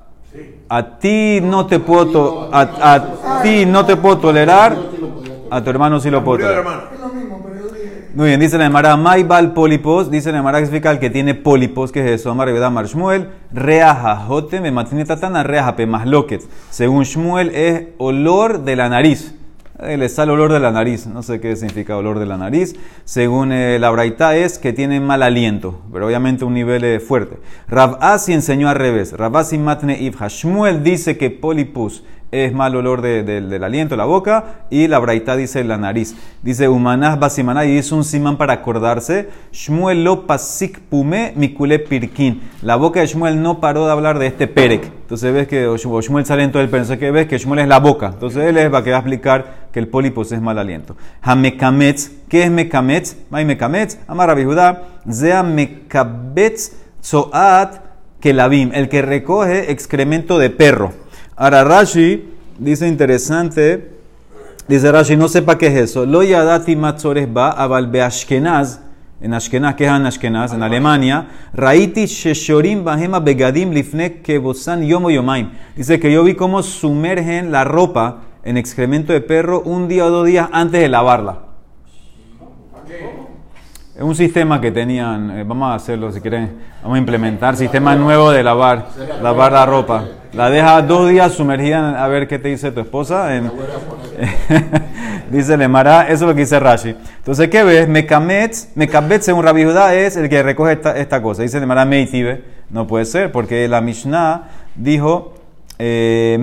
a 0.68 0.98
ti 0.98 1.40
no 1.42 1.66
te 1.66 1.78
puedo 1.78 2.06
to- 2.08 2.50
a, 2.52 2.60
a 2.94 3.42
ti 3.42 3.64
no 3.66 3.86
te 3.86 3.96
puedo 3.96 4.18
tolerar, 4.18 4.76
a 5.50 5.60
tu 5.62 5.70
hermano 5.70 6.00
sí 6.00 6.10
lo 6.10 6.24
puedo 6.24 6.38
tolerar. 6.38 6.58
hermano. 6.58 6.82
Es 6.92 7.00
lo 7.00 7.08
mismo, 7.08 7.40
pero 7.46 7.66
yo 7.68 7.74
dije. 7.74 8.05
Muy 8.16 8.28
bien, 8.28 8.40
dice 8.40 8.56
la 8.56 8.64
Emara, 8.64 8.96
Maibal 8.96 9.52
polipos, 9.52 10.10
dice 10.10 10.32
la 10.32 10.38
Emara 10.38 10.66
que 10.66 10.88
el 10.88 10.98
que 10.98 11.10
tiene 11.10 11.34
pólipos, 11.34 11.92
que 11.92 12.02
es 12.02 12.18
eso, 12.22 12.30
Amar 12.30 12.48
Rebeda 12.48 12.70
Mar 12.70 12.86
Shmuel, 12.86 13.28
Reaja 13.52 14.16
Jote, 14.16 14.62
me 14.62 14.70
mantiene 14.70 15.04
tatana, 15.04 15.42
Reaja 15.42 15.76
pe 15.76 15.84
masloquet. 15.84 16.42
Según 16.70 17.04
Shmuel 17.04 17.50
es 17.54 17.88
olor 17.98 18.64
de 18.64 18.74
la 18.74 18.88
nariz. 18.88 19.34
Eh, 19.80 19.98
le 19.98 20.08
sale 20.08 20.32
olor 20.32 20.50
de 20.50 20.60
la 20.60 20.70
nariz, 20.70 21.06
no 21.06 21.22
sé 21.22 21.38
qué 21.38 21.54
significa 21.56 21.98
olor 21.98 22.18
de 22.18 22.24
la 22.24 22.38
nariz. 22.38 22.74
Según 23.04 23.52
eh, 23.52 23.78
la 23.78 23.90
Braita 23.90 24.34
es 24.34 24.58
que 24.58 24.72
tiene 24.72 24.98
mal 25.00 25.22
aliento, 25.22 25.82
pero 25.92 26.06
obviamente 26.06 26.46
un 26.46 26.54
nivel 26.54 26.84
eh, 26.84 27.00
fuerte. 27.00 27.36
Rav 27.68 27.98
Asi 28.00 28.32
enseñó 28.32 28.70
al 28.70 28.76
revés. 28.76 29.12
Rav 29.12 29.36
Asi 29.36 29.58
matne 29.58 30.00
ifha. 30.00 30.28
Shmuel 30.28 30.82
dice 30.82 31.18
que 31.18 31.28
polipus 31.28 32.02
es 32.44 32.52
mal 32.52 32.76
olor 32.76 33.00
de- 33.00 33.22
de- 33.22 33.40
del 33.40 33.64
aliento, 33.64 33.96
la 33.96 34.04
boca, 34.04 34.44
y 34.70 34.86
la 34.88 34.98
Braita 34.98 35.34
dice 35.36 35.64
la 35.64 35.76
nariz. 35.78 36.14
Dice 36.42 36.68
Humanás 36.68 37.18
Basimaná 37.18 37.64
y 37.64 37.78
es 37.78 37.90
un 37.92 38.04
simán 38.04 38.36
para 38.36 38.52
acordarse. 38.52 39.28
Shmuel 39.52 40.04
lo 40.04 40.26
pasik 40.26 40.80
pume 40.80 41.32
mikule 41.36 41.78
pirkin. 41.78 42.42
La 42.62 42.76
boca 42.76 43.00
de 43.00 43.06
Shmuel 43.06 43.40
no 43.42 43.60
paró 43.60 43.86
de 43.86 43.92
hablar 43.92 44.18
de 44.18 44.26
este 44.26 44.46
perek. 44.46 44.84
Entonces 44.84 45.32
ves 45.32 45.48
que 45.48 45.66
Shmuel 45.76 46.26
sale 46.26 46.42
en 46.42 46.52
todo 46.52 46.62
el. 46.62 46.66
Entonces 46.68 46.98
que 46.98 47.10
ves 47.10 47.26
que 47.26 47.38
Shmuel 47.38 47.60
es 47.60 47.68
la 47.68 47.78
boca. 47.80 48.08
Entonces 48.14 48.44
él 48.44 48.56
es 48.58 48.72
va 48.72 48.84
que 48.84 48.90
va 48.90 48.96
a 48.98 49.00
explicar 49.00 49.66
que 49.72 49.78
el 49.80 49.88
polipos 49.88 50.30
es 50.32 50.40
mal 50.40 50.58
aliento. 50.58 50.96
Hamekametz, 51.22 52.10
¿qué 52.28 52.42
es 52.44 52.50
mekametz? 52.50 53.16
May 53.30 53.44
mekametz, 53.44 53.98
amar 54.06 54.36
Judá, 54.42 54.82
zea 55.10 55.42
mekabetz 55.42 56.72
zoat 57.02 57.80
kelabim, 58.20 58.70
el 58.74 58.88
que 58.88 59.02
recoge 59.02 59.70
excremento 59.70 60.38
de 60.38 60.50
perro. 60.50 60.92
Ahora 61.36 61.64
Rashi 61.64 62.32
dice 62.58 62.88
interesante, 62.88 63.90
dice 64.66 64.90
Rashi, 64.90 65.16
no 65.16 65.28
sepa 65.28 65.58
qué 65.58 65.66
es 65.66 65.90
eso. 65.90 66.06
Lo 66.06 66.22
yadati 66.22 66.74
matzores 66.76 67.30
ba 67.30 67.50
aval 67.50 67.88
beashkenaz, 67.88 68.80
en 69.20 69.32
Ashkenaz, 69.32 69.74
¿qué 69.76 69.84
es 69.84 69.90
en 69.90 70.06
Ashkenaz? 70.06 70.52
En 70.52 70.62
Alemania. 70.62 71.28
Raiti 71.54 72.06
sheshorim 72.06 72.84
bahema 72.84 73.18
begadim 73.20 73.72
lifne 73.72 74.20
kebosan 74.22 74.82
yomo 74.86 75.10
yomaim. 75.10 75.50
Dice 75.74 75.98
que 75.98 76.12
yo 76.12 76.22
vi 76.22 76.34
cómo 76.34 76.62
sumergen 76.62 77.50
la 77.50 77.64
ropa 77.64 78.22
en 78.44 78.56
excremento 78.56 79.12
de 79.12 79.22
perro 79.22 79.62
un 79.62 79.88
día 79.88 80.06
o 80.06 80.10
dos 80.10 80.26
días 80.26 80.48
antes 80.52 80.80
de 80.80 80.88
lavarla. 80.88 81.40
Es 83.96 84.02
un 84.02 84.14
sistema 84.14 84.60
que 84.60 84.70
tenían, 84.70 85.30
eh, 85.30 85.42
vamos 85.42 85.70
a 85.70 85.74
hacerlo 85.76 86.12
si 86.12 86.20
quieren, 86.20 86.50
vamos 86.82 86.96
a 86.96 86.98
implementar 86.98 87.56
sistema 87.56 87.96
nuevo 87.96 88.30
de 88.30 88.42
lavar, 88.42 88.88
lavar 89.22 89.52
la 89.52 89.64
ropa. 89.64 90.04
La 90.34 90.50
deja 90.50 90.82
dos 90.82 91.08
días 91.08 91.32
sumergida 91.32 92.04
a 92.04 92.06
ver 92.06 92.28
qué 92.28 92.38
te 92.38 92.48
dice 92.48 92.70
tu 92.72 92.80
esposa. 92.80 93.34
En, 93.34 93.50
dice 95.30 95.56
Lemara, 95.56 96.08
eso 96.08 96.12
es 96.12 96.20
lo 96.28 96.34
que 96.34 96.42
dice 96.42 96.60
Rashi. 96.60 96.90
Entonces, 96.90 97.48
¿qué 97.48 97.64
ves? 97.64 97.88
Mekametz, 97.88 98.68
Mekabet 98.74 99.22
según 99.22 99.42
Rabbi 99.42 99.64
Judá 99.64 99.94
es 99.94 100.18
el 100.18 100.28
que 100.28 100.42
recoge 100.42 100.74
esta, 100.74 100.94
esta 100.98 101.22
cosa. 101.22 101.40
Dice 101.40 101.58
Lemara 101.58 101.86
Meitibe, 101.86 102.44
no 102.68 102.86
puede 102.86 103.06
ser, 103.06 103.32
porque 103.32 103.66
la 103.66 103.80
Mishnah 103.80 104.42
dijo 104.74 105.32
eh, 105.78 106.36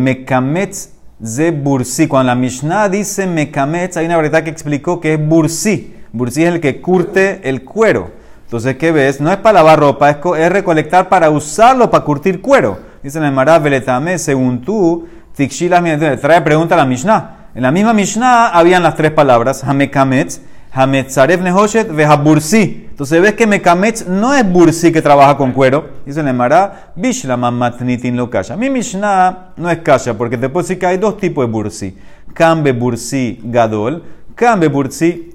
ze 1.24 1.52
bursi. 1.52 2.08
Cuando 2.08 2.32
la 2.32 2.36
Mishnah 2.36 2.90
dice 2.90 3.28
Mekametz, 3.28 3.96
hay 3.98 4.08
una 4.08 4.18
verdad 4.18 4.44
que 4.44 4.50
explicó 4.50 5.00
que 5.00 5.14
es 5.14 5.24
bursi. 5.24 6.03
Bursi 6.14 6.44
es 6.44 6.54
el 6.54 6.62
que 6.62 6.80
curte 6.80 7.42
el 7.44 7.64
cuero. 7.64 8.12
Entonces, 8.46 8.78
¿qué 8.78 8.92
ves? 8.92 9.20
No 9.20 9.32
es 9.32 9.38
para 9.38 9.56
lavar 9.56 9.80
ropa, 9.80 10.12
es, 10.12 10.18
es 10.38 10.52
recolectar 10.52 11.10
para 11.10 11.32
usarlo, 11.32 11.90
para 11.90 12.04
curtir 12.04 12.40
cuero. 12.40 12.78
Dice 13.02 13.18
en 13.18 13.24
el 13.24 13.32
Mará 13.32 13.58
Beletame, 13.58 14.20
según 14.20 14.62
tú, 14.62 15.08
Tikshilas 15.36 15.82
trae 16.22 16.42
pregunta 16.42 16.76
a 16.76 16.78
la 16.78 16.86
Mishnah. 16.86 17.50
En 17.56 17.64
la 17.64 17.72
misma 17.72 17.94
Mishnah 17.94 18.50
habían 18.50 18.84
las 18.84 18.96
tres 18.96 19.12
palabras, 19.12 19.64
Hamekametz, 19.64 20.40
Hametzaref 20.72 21.42
Nehoshet, 21.42 21.92
Vehabursi. 21.92 22.88
Entonces 22.92 23.20
ves 23.20 23.34
que 23.34 23.48
Mekametz 23.48 24.06
no 24.08 24.36
es 24.36 24.48
Bursi 24.48 24.92
que 24.92 25.02
trabaja 25.02 25.36
con 25.36 25.52
cuero. 25.52 25.90
Dice 26.06 26.20
el 26.20 26.32
Mará, 26.36 26.92
Bishlama 26.96 27.50
Matnitin 27.50 28.16
lo 28.16 28.30
kasha. 28.30 28.56
Mi 28.56 28.70
Mishnah 28.70 29.54
no 29.58 29.70
es 29.72 29.80
kasha, 29.80 30.16
porque 30.16 30.38
te 30.38 30.48
puedo 30.48 30.68
que 30.78 30.86
hay 30.86 30.98
dos 30.98 31.18
tipos 31.18 31.44
de 31.44 31.52
Bursi. 31.52 31.98
Kambe 32.36 32.72
Bursi 32.72 33.40
Gadol, 33.44 34.04
Kambe 34.36 34.68
Bursi 34.68 35.33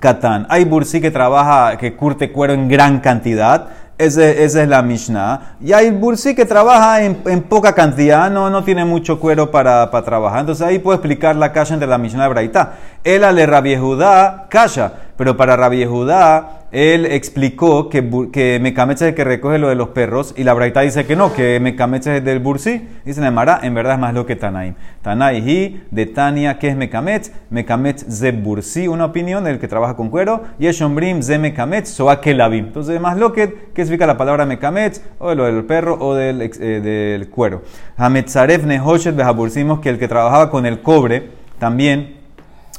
Catán. 0.00 0.46
Hay 0.50 0.64
bursi 0.64 1.00
que 1.00 1.10
trabaja, 1.10 1.76
que 1.78 1.94
curte 1.96 2.30
cuero 2.32 2.52
en 2.54 2.68
gran 2.68 3.00
cantidad. 3.00 3.68
Ese- 3.98 4.44
esa 4.44 4.62
es 4.62 4.68
la 4.68 4.82
Mishnah. 4.82 5.56
Y 5.60 5.72
hay 5.72 5.90
bursi 5.90 6.34
que 6.34 6.44
trabaja 6.44 7.02
en, 7.02 7.16
en 7.26 7.42
poca 7.42 7.72
cantidad, 7.74 8.30
no, 8.30 8.50
no 8.50 8.62
tiene 8.62 8.84
mucho 8.84 9.18
cuero 9.18 9.50
para, 9.50 9.90
para 9.90 10.04
trabajar. 10.04 10.40
Entonces 10.40 10.66
ahí 10.66 10.78
puedo 10.78 10.96
explicar 10.96 11.34
la 11.36 11.50
kasha 11.52 11.72
entre 11.74 11.88
la 11.88 11.96
Mishnah 11.96 12.26
y 12.26 12.28
Braitá. 12.28 12.72
Él 13.02 13.24
ale 13.24 13.46
Rabbi 13.46 13.74
Judá, 13.76 14.46
kasha. 14.50 14.92
Pero 15.16 15.36
para 15.36 15.56
Rabbi 15.56 15.84
Judá, 15.86 16.66
él 16.72 17.06
explicó 17.06 17.88
que, 17.88 18.28
que 18.32 18.58
Mekametz 18.60 19.00
es 19.00 19.08
el 19.08 19.14
que 19.14 19.24
recoge 19.24 19.58
lo 19.58 19.68
de 19.68 19.74
los 19.74 19.88
perros. 19.88 20.34
Y 20.36 20.44
la 20.44 20.52
Braitá 20.52 20.82
dice 20.82 21.06
que 21.06 21.16
no, 21.16 21.32
que 21.32 21.58
Mekametz 21.58 22.06
es 22.06 22.24
del 22.24 22.38
bursi. 22.38 22.86
Dice 23.04 23.20
Nemara, 23.20 23.60
en 23.62 23.72
verdad 23.74 23.94
es 23.94 24.00
más 24.00 24.12
lo 24.12 24.26
que 24.26 24.36
Tanaim. 24.36 24.74
Tanai 25.00 25.38
hi, 25.38 25.82
de 25.90 26.06
Tania, 26.06 26.58
que 26.58 26.68
es 26.68 26.76
Mekametz? 26.76 27.32
Mekametz 27.48 28.04
ze 28.10 28.32
bursi, 28.32 28.88
una 28.88 29.06
opinión 29.06 29.44
del 29.44 29.58
que 29.58 29.68
trabaja 29.68 29.96
con 29.96 30.10
cuero. 30.10 30.42
Y 30.58 30.66
es 30.66 30.76
Shombrim 30.76 31.22
ze 31.22 31.38
Mekametz, 31.38 31.88
soa 31.88 32.20
kelavim. 32.20 32.66
Entonces, 32.66 33.00
más 33.00 33.16
lo 33.16 33.32
que, 33.32 33.70
¿qué 33.72 33.84
significa 33.84 34.06
la 34.06 34.18
palabra 34.18 34.44
Mekametz? 34.44 35.00
O 35.18 35.30
de 35.30 35.36
lo 35.36 35.44
del 35.44 35.64
perro 35.64 35.96
o 35.98 36.14
del, 36.14 36.42
eh, 36.42 36.80
del 36.80 37.30
cuero. 37.30 37.62
Hametzaref 37.96 38.64
nehoshet 38.64 39.16
behabursimos, 39.16 39.80
que 39.80 39.88
el 39.88 39.98
que 39.98 40.08
trabajaba 40.08 40.50
con 40.50 40.66
el 40.66 40.82
cobre 40.82 41.30
también 41.58 42.15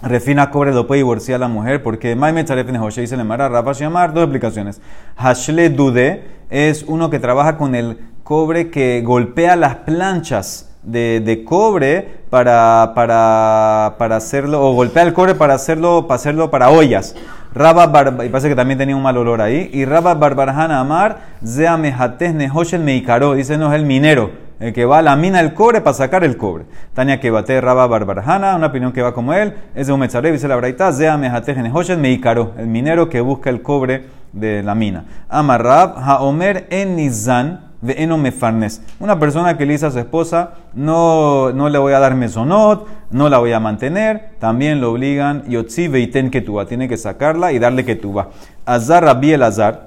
refina 0.02 0.52
cobre 0.52 0.74
lo 0.74 0.86
puede 0.88 1.00
divorciar 1.00 1.40
la 1.40 1.48
mujer 1.48 1.82
porque 1.82 2.16
Maime 2.16 2.44
Nehoshe 2.44 3.02
dice 3.02 3.16
en 3.16 3.22
el 3.22 3.28
Mara 3.28 3.50
Rafa 3.50 3.74
Shamar, 3.74 4.14
dos 4.14 4.24
explicaciones. 4.24 4.82
Hashle 5.16 5.70
Dude 5.70 6.24
es 6.50 6.84
uno 6.88 7.10
que 7.10 7.20
trabaja 7.20 7.58
con 7.58 7.76
el 7.76 7.98
cobre 8.24 8.70
que 8.70 9.02
golpea 9.04 9.56
las 9.56 9.76
planchas 9.78 10.70
de, 10.84 11.22
de 11.26 11.44
cobre 11.44 12.18
para, 12.30 12.92
para, 12.96 13.96
para 13.98 14.16
hacerlo, 14.18 14.66
o 14.66 14.74
golpea 14.74 15.04
el 15.04 15.14
cobre 15.14 15.36
para 15.36 15.56
hacerlo, 15.56 16.08
para 16.08 16.16
hacerlo 16.16 16.52
para 16.52 16.70
ollas. 16.70 17.16
Rabba 17.54 17.88
Bar- 17.88 18.26
y 18.26 18.30
parece 18.30 18.50
que 18.50 18.56
también 18.56 18.78
tenía 18.78 18.96
un 18.96 19.02
mal 19.02 19.18
olor 19.18 19.42
ahí. 19.42 19.70
Y 19.74 19.86
Rabba 19.86 20.14
Barbarjana 20.14 20.80
Amar, 20.80 21.20
Zea 21.46 21.76
Mejates 21.78 22.34
Nehoshen 22.34 22.86
Meikaro, 22.86 23.34
dice 23.34 23.58
no 23.58 23.74
es 23.74 23.80
el 23.80 23.86
minero 23.86 24.47
el 24.60 24.74
que 24.74 24.86
va 24.86 25.00
a 25.00 25.02
la 25.02 25.16
mina 25.16 25.40
del 25.40 25.54
cobre 25.54 25.82
para 25.82 25.94
sacar 25.94 26.24
el 26.24 26.38
cobre. 26.38 26.66
Tania 26.94 27.20
que 27.20 27.32
bate 27.32 27.60
Raba 27.62 27.88
Barbarjana, 27.88 28.56
una 28.56 28.68
opinión 28.68 28.92
que 28.92 29.02
va 29.02 29.14
como 29.14 29.34
él, 29.34 29.54
es 29.76 29.88
de 29.88 29.94
un 29.94 30.00
Metzarev, 30.00 30.34
dice 30.34 30.48
la 30.48 30.56
Braita, 30.56 30.92
Zea 30.92 31.18
Mejatej 31.18 31.58
Nehoshet 31.58 32.00
Meikaro, 32.00 32.54
el 32.58 32.68
minero 32.68 33.10
que 33.10 33.22
busca 33.22 33.50
el 33.50 33.62
cobre 33.62 34.06
de 34.34 34.64
la 34.64 34.76
mina. 34.76 35.06
Amarrab, 35.30 35.98
Haomer 35.98 36.68
en 36.70 36.96
Nizan, 36.96 37.68
Mefarnes. 37.82 38.82
Una 39.00 39.20
persona 39.20 39.58
que 39.58 39.66
le 39.66 39.74
dice 39.74 39.86
a 39.86 39.92
su 39.92 40.00
esposa, 40.00 40.54
no, 40.74 41.52
no 41.54 41.70
le 41.70 41.78
voy 41.78 41.94
a 41.94 42.00
dar 42.00 42.16
mesonot, 42.16 42.88
no 43.12 43.30
la 43.30 43.38
voy 43.38 43.54
a 43.54 43.60
mantener, 43.60 44.32
también 44.40 44.82
lo 44.82 44.92
obligan, 44.92 45.44
Yotzi 45.48 45.88
Veiten 45.88 46.32
Ketuba, 46.32 46.66
tiene 46.66 46.88
que 46.88 46.98
sacarla 46.98 47.52
y 47.52 47.60
darle 47.60 47.86
Ketuba. 47.86 48.30
Azar 48.66 49.04
Rabbi 49.04 49.34
el 49.34 49.44
Azar, 49.44 49.87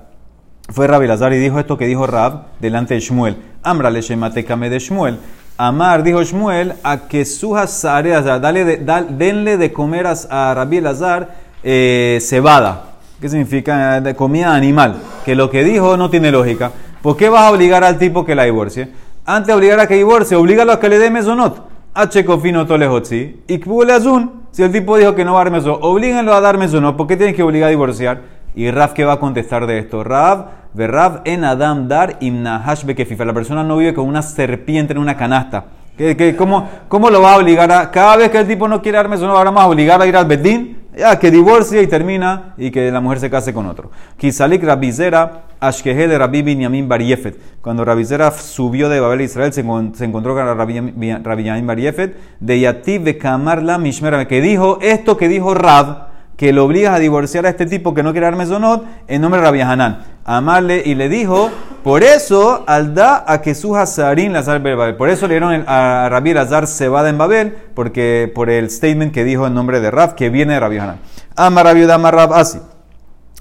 fue 0.70 0.86
Rabbi 0.86 1.06
Lazar 1.06 1.32
y 1.32 1.38
dijo 1.38 1.58
esto 1.58 1.76
que 1.76 1.86
dijo 1.86 2.06
Rab 2.06 2.44
delante 2.60 2.94
de 2.94 3.00
Shmuel. 3.00 3.36
Amra 3.62 3.90
le 3.90 4.00
de 4.00 4.78
Shmuel. 4.78 5.18
Amar, 5.58 6.02
dijo 6.02 6.22
Shmuel, 6.22 6.72
a 6.82 7.00
que 7.06 7.26
sujas 7.26 7.70
sareas, 7.70 8.24
dale 8.24 8.64
de- 8.64 8.78
dal- 8.78 9.18
denle 9.18 9.58
de 9.58 9.72
comer 9.72 10.06
a, 10.06 10.54
Rabbi 10.54 10.80
Lazar 10.80 11.34
eh, 11.62 12.18
cebada. 12.22 12.84
¿Qué 13.20 13.28
significa? 13.28 14.00
De 14.00 14.14
comida 14.14 14.54
animal. 14.54 14.96
Que 15.26 15.34
lo 15.34 15.50
que 15.50 15.62
dijo 15.62 15.98
no 15.98 16.08
tiene 16.08 16.30
lógica. 16.32 16.70
¿Por 17.02 17.18
qué 17.18 17.28
vas 17.28 17.42
a 17.42 17.50
obligar 17.50 17.84
al 17.84 17.98
tipo 17.98 18.24
que 18.24 18.34
la 18.34 18.44
divorcie? 18.44 18.88
Antes 19.26 19.48
de 19.48 19.52
obligar 19.52 19.78
a 19.80 19.86
que 19.86 19.96
divorcie, 19.96 20.34
oblígalo 20.36 20.72
a 20.72 20.80
que 20.80 20.88
le 20.88 20.98
dé 20.98 21.10
mesonot. 21.10 21.68
H 21.92 22.24
cofino 22.24 22.66
tolejotzi. 22.66 23.42
Y 23.46 23.60
azun. 23.90 24.40
Si 24.52 24.62
el 24.62 24.72
tipo 24.72 24.96
dijo 24.96 25.14
que 25.14 25.26
no 25.26 25.34
va 25.34 25.42
a 25.42 25.44
dar 25.44 25.52
mesonot, 25.52 25.80
oblíguenlo 25.82 26.32
a 26.32 26.40
dar 26.40 26.56
mesonot. 26.56 26.96
¿Por 26.96 27.06
qué 27.06 27.16
tienen 27.18 27.34
que 27.34 27.42
obligar 27.42 27.66
a 27.66 27.70
divorciar? 27.70 28.22
Y 28.54 28.70
Rav, 28.70 28.94
¿qué 28.94 29.04
va 29.04 29.14
a 29.14 29.20
contestar 29.20 29.66
de 29.66 29.78
esto? 29.78 30.02
Rav, 30.02 30.46
Rav 30.74 31.20
en 31.24 31.44
Adam 31.44 31.88
dar 31.88 32.16
imnahash 32.20 32.84
bekefifa. 32.84 33.24
La 33.24 33.32
persona 33.32 33.62
no 33.62 33.76
vive 33.76 33.94
con 33.94 34.06
una 34.06 34.22
serpiente 34.22 34.92
en 34.92 34.98
una 34.98 35.16
canasta. 35.16 35.64
¿Qué, 35.96 36.34
cómo, 36.36 36.68
¿Cómo 36.88 37.10
lo 37.10 37.20
va 37.20 37.34
a 37.34 37.36
obligar 37.36 37.70
a.? 37.70 37.90
Cada 37.90 38.16
vez 38.16 38.30
que 38.30 38.38
el 38.38 38.46
tipo 38.48 38.66
no 38.66 38.80
quiere 38.80 38.96
dar 38.96 39.08
mesonot, 39.08 39.36
ahora 39.36 39.50
más 39.50 39.64
a 39.64 39.68
obligar 39.68 40.00
a 40.00 40.06
ir 40.06 40.16
al 40.16 40.24
bedín. 40.24 40.78
Ya, 40.96 41.18
que 41.20 41.30
divorcie 41.30 41.80
y 41.82 41.86
termina 41.86 42.54
y 42.58 42.72
que 42.72 42.90
la 42.90 43.00
mujer 43.00 43.20
se 43.20 43.30
case 43.30 43.54
con 43.54 43.66
otro. 43.66 43.92
Kisalik 44.16 44.64
Rabizera, 44.64 45.42
Ashkehe 45.60 46.08
de 46.08 46.18
Rabbi 46.18 46.42
Binyamin 46.42 46.88
Bar 46.88 47.00
Yefet. 47.00 47.38
Cuando 47.62 47.84
Rabizera 47.84 48.32
subió 48.32 48.88
de 48.88 48.98
Babel 48.98 49.20
a 49.20 49.22
Israel, 49.22 49.52
se, 49.52 49.64
encon- 49.64 49.94
se 49.94 50.04
encontró 50.04 50.34
con 50.34 50.44
Rabbi 50.44 50.80
Binyamin 50.80 51.66
Bar 51.66 51.78
Yefet, 51.78 52.16
de 52.40 52.60
Yativ 52.60 53.04
de 53.04 53.18
Kamar 53.18 53.62
la 53.62 53.78
Mishmera, 53.78 54.26
que 54.26 54.40
dijo 54.40 54.78
esto 54.82 55.16
que 55.16 55.28
dijo 55.28 55.54
Rab, 55.54 56.08
que 56.40 56.54
lo 56.54 56.64
obligas 56.64 56.94
a 56.94 56.98
divorciar 56.98 57.44
a 57.44 57.50
este 57.50 57.66
tipo 57.66 57.92
que 57.92 58.02
no 58.02 58.12
quiere 58.12 58.24
dar 58.24 58.34
mesonot, 58.34 58.86
en 59.08 59.20
nombre 59.20 59.42
de 59.42 59.46
Rabbi 59.46 59.60
Hanan. 59.60 60.06
Amarle 60.24 60.82
y 60.86 60.94
le 60.94 61.10
dijo, 61.10 61.50
por 61.84 62.02
eso, 62.02 62.64
al 62.66 62.94
da 62.94 63.26
a 63.26 63.42
que 63.42 63.54
su 63.54 63.76
Hazarín 63.76 64.32
Lazar 64.32 64.62
Babel. 64.62 64.96
Por 64.96 65.10
eso 65.10 65.28
le 65.28 65.34
dieron 65.34 65.64
a 65.66 66.08
Rabbi 66.08 66.32
Lazar 66.32 66.66
cebada 66.66 67.10
en 67.10 67.18
Babel, 67.18 67.54
porque 67.74 68.32
por 68.34 68.48
el 68.48 68.70
statement 68.70 69.12
que 69.12 69.24
dijo 69.24 69.46
en 69.46 69.52
nombre 69.52 69.80
de 69.80 69.90
Rab, 69.90 70.14
que 70.14 70.30
viene 70.30 70.54
de 70.54 70.60
Rabbi 70.60 70.78
Hanan. 70.78 71.00
Amar 71.36 71.66
Rabbi 71.66 71.84
Udam 71.84 72.06
Rab 72.06 72.32
así. 72.32 72.58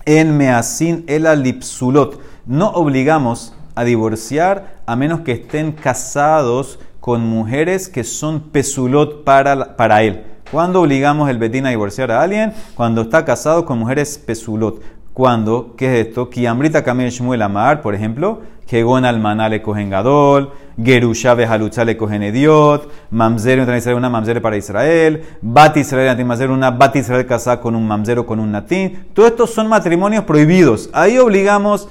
En 0.03 0.35
Measin 0.35 1.05
el 1.07 1.25
alipsulot. 1.25 2.19
No 2.47 2.67
obligamos 2.71 3.55
a 3.75 3.85
divorciar 3.85 4.75
a 4.85 4.97
menos 4.97 5.21
que 5.21 5.31
estén 5.31 5.71
casados 5.71 6.79
con 6.99 7.21
mujeres 7.21 7.87
que 7.87 8.03
son 8.03 8.49
pesulot 8.49 9.23
para, 9.23 9.77
para 9.77 10.03
él. 10.03 10.25
¿Cuándo 10.51 10.81
obligamos 10.81 11.29
el 11.29 11.37
betín 11.37 11.67
a 11.67 11.69
divorciar 11.69 12.09
a 12.11 12.23
alguien? 12.23 12.53
Cuando 12.73 13.03
está 13.03 13.23
casado 13.23 13.65
con 13.65 13.77
mujeres 13.77 14.17
pesulot. 14.17 14.81
¿Cuándo? 15.13 15.75
¿Qué 15.77 15.85
es 16.01 16.07
esto? 16.07 16.31
Kiambrita 16.31 16.83
Kamel 16.83 17.11
Shmuel 17.11 17.43
Amar, 17.43 17.81
por 17.81 17.93
ejemplo, 17.93 18.41
Kegon 18.65 19.05
Almaná 19.05 19.47
le 19.47 19.61
cogen 19.61 19.91
Gadol, 19.91 20.51
Gerusha 20.81 21.35
Bejalutza 21.35 21.85
le 21.85 21.97
cogen 21.97 22.23
Ediot, 22.23 22.89
Mamzer 23.11 23.59
una 23.93 24.09
Mamzer 24.09 24.41
para 24.41 24.57
Israel, 24.57 25.23
Bat 25.41 25.77
Israel 25.77 26.49
una 26.49 26.71
Bat 26.71 26.95
Israel 26.95 27.27
casada 27.27 27.61
con 27.61 27.75
un 27.75 27.85
Mamzer 27.85 28.17
o 28.17 28.25
con 28.25 28.39
un 28.39 28.51
Natín. 28.51 29.07
Todos 29.13 29.29
estos 29.29 29.51
son 29.51 29.67
matrimonios 29.67 30.23
prohibidos. 30.23 30.89
Ahí 30.93 31.19
obligamos, 31.19 31.89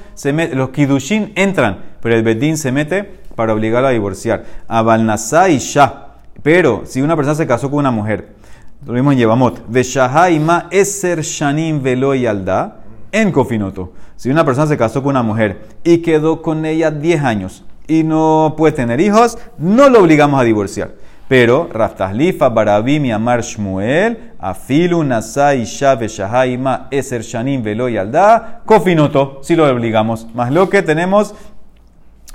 los 0.53 0.71
Kidushin 0.71 1.33
entran, 1.37 1.79
pero 2.00 2.17
el 2.17 2.25
Bedín 2.25 2.57
se 2.57 2.73
mete 2.73 3.05
para 3.37 3.53
obligarlo 3.53 3.87
a 3.87 3.93
divorciar. 3.93 4.45
A 4.67 4.83
Balnasá 4.83 5.49
y 5.49 5.59
Shah. 5.59 6.07
Pero 6.43 6.83
si 6.87 7.03
una 7.03 7.17
persona 7.17 7.35
se 7.35 7.47
casó 7.47 7.69
con 7.69 7.81
una 7.81 7.91
mujer, 7.91 8.38
lo 8.87 8.92
mismo 8.92 9.12
en 9.12 9.18
Yevamot, 9.18 9.64
Veshahaima 9.68 10.68
Eser 10.70 11.23
Shanim 11.23 11.82
Velo 11.82 12.14
Yalda, 12.14 12.76
en 13.11 13.32
Kofinoto. 13.32 13.92
Si 14.16 14.30
una 14.30 14.44
persona 14.44 14.66
se 14.66 14.76
casó 14.76 15.02
con 15.02 15.11
una 15.11 15.23
mujer 15.23 15.61
y 15.82 15.99
quedó 15.99 16.42
con 16.42 16.64
ella 16.64 16.90
10 16.90 17.23
años 17.23 17.64
y 17.87 18.04
no 18.04 18.54
puede 18.56 18.73
tener 18.73 19.00
hijos, 19.00 19.38
no 19.58 19.88
lo 19.88 20.00
obligamos 20.00 20.40
a 20.40 20.44
divorciar. 20.44 20.92
Pero 21.28 21.68
Raftahlifa, 21.70 22.49
Barabim 22.49 23.04
y 23.04 23.12
Amar 23.12 23.42
Shmuel, 23.42 24.32
Afilu, 24.38 25.04
Nasai, 25.04 25.64
Shabe, 25.64 26.08
Shahaima, 26.08 26.88
Eser 26.90 27.23
Shanim, 27.23 27.62
Velo 27.62 27.88
Yalda, 27.88 28.62
Kofinoto, 28.64 29.40
si 29.42 29.54
lo 29.54 29.66
obligamos. 29.68 30.26
Más 30.35 30.50
lo 30.50 30.70
que 30.70 30.82
tenemos 30.82 31.35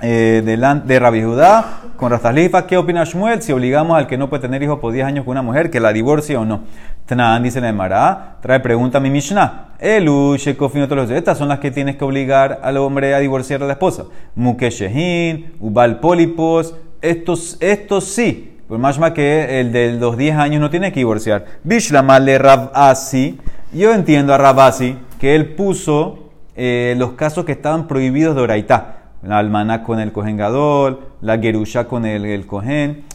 eh, 0.00 0.42
de 0.44 0.98
Rabbi 0.98 1.22
Judá 1.22 1.82
con 1.96 2.10
Rastalifa. 2.10 2.66
¿Qué 2.66 2.76
opina 2.76 3.04
Shmuel 3.04 3.42
si 3.42 3.52
obligamos 3.52 3.96
al 3.96 4.06
que 4.06 4.18
no 4.18 4.28
puede 4.28 4.42
tener 4.42 4.62
hijos 4.62 4.78
por 4.80 4.92
10 4.92 5.06
años 5.06 5.24
con 5.24 5.32
una 5.32 5.42
mujer 5.42 5.70
que 5.70 5.80
la 5.80 5.92
divorcie 5.92 6.36
o 6.36 6.44
no? 6.44 6.64
Tanán 7.06 7.42
dice 7.42 7.60
Mará, 7.72 8.36
trae 8.40 8.60
pregunta 8.60 8.98
a 8.98 9.00
mi 9.00 9.10
Mishnah. 9.10 9.74
Elu, 9.78 10.36
Shekofin, 10.36 10.82
otros 10.82 11.10
Estas 11.10 11.38
son 11.38 11.48
las 11.48 11.58
que 11.58 11.70
tienes 11.70 11.96
que 11.96 12.04
obligar 12.04 12.60
al 12.62 12.76
hombre 12.78 13.14
a 13.14 13.18
divorciar 13.18 13.62
a 13.62 13.66
la 13.66 13.74
esposa. 13.74 14.04
Mukeshehin, 14.34 15.54
Ubal 15.60 16.00
Polipos. 16.00 16.74
Estos, 17.00 17.58
estos 17.60 18.04
sí. 18.04 18.58
Por 18.66 18.78
más 18.78 18.98
que 19.12 19.60
el 19.60 19.72
de 19.72 19.92
los 19.92 20.16
10 20.16 20.36
años 20.36 20.60
no 20.60 20.70
tiene 20.70 20.90
que 20.90 21.00
divorciar. 21.00 21.44
Bishlama 21.62 22.18
le 22.18 22.38
Rabasi. 22.38 23.38
Yo 23.72 23.92
entiendo 23.92 24.32
a 24.32 24.38
Rabasi 24.38 24.96
que 25.20 25.34
él 25.34 25.54
puso 25.54 26.30
eh, 26.56 26.94
los 26.96 27.12
casos 27.12 27.44
que 27.44 27.52
estaban 27.52 27.86
prohibidos 27.86 28.34
de 28.34 28.42
Oraitá 28.42 29.03
la 29.26 29.38
almaná 29.38 29.82
con 29.82 30.00
el 30.00 30.12
Kohen 30.12 30.36
Gadol, 30.36 31.00
la 31.20 31.38
Gerusha 31.38 31.84
con 31.84 32.04
el, 32.04 32.24
el. 32.24 32.46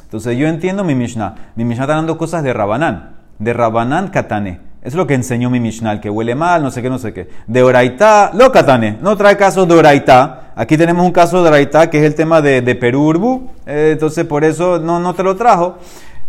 Entonces 0.04 0.38
yo 0.38 0.48
entiendo 0.48 0.84
mi 0.84 0.96
Mishnah. 0.96 1.36
Mi 1.56 1.66
Mishnah 1.66 1.84
está 1.84 1.96
dando 1.96 2.18
cosas 2.18 2.44
de 2.44 2.54
Rabanán, 2.54 3.18
de 3.38 3.54
Rabanán 3.54 4.08
Katané. 4.08 4.70
Eso 4.82 4.90
es 4.90 4.96
lo 4.96 5.08
que 5.08 5.14
enseñó 5.14 5.50
mi 5.50 5.60
Mishnah, 5.60 5.92
el 5.92 6.00
que 6.00 6.10
huele 6.10 6.36
mal, 6.36 6.64
no 6.64 6.72
sé 6.72 6.82
qué, 6.82 6.90
no 6.90 7.00
sé 7.00 7.14
qué. 7.14 7.30
De 7.48 7.62
Oraitá, 7.62 8.32
lo 8.34 8.50
katane, 8.52 8.98
no 9.02 9.18
trae 9.18 9.36
casos 9.36 9.68
de 9.68 9.76
Oraitá. 9.76 10.54
Aquí 10.56 10.78
tenemos 10.78 11.06
un 11.06 11.12
caso 11.12 11.44
de 11.44 11.50
Oraitá 11.50 11.90
que 11.90 12.00
es 12.00 12.06
el 12.06 12.16
tema 12.16 12.42
de, 12.42 12.62
de 12.62 12.76
Perú 12.76 13.08
Urbu, 13.08 13.50
eh, 13.66 13.90
entonces 13.94 14.26
por 14.26 14.46
eso 14.46 14.80
no, 14.80 15.00
no 15.00 15.14
te 15.14 15.24
lo 15.24 15.36
trajo. 15.36 15.78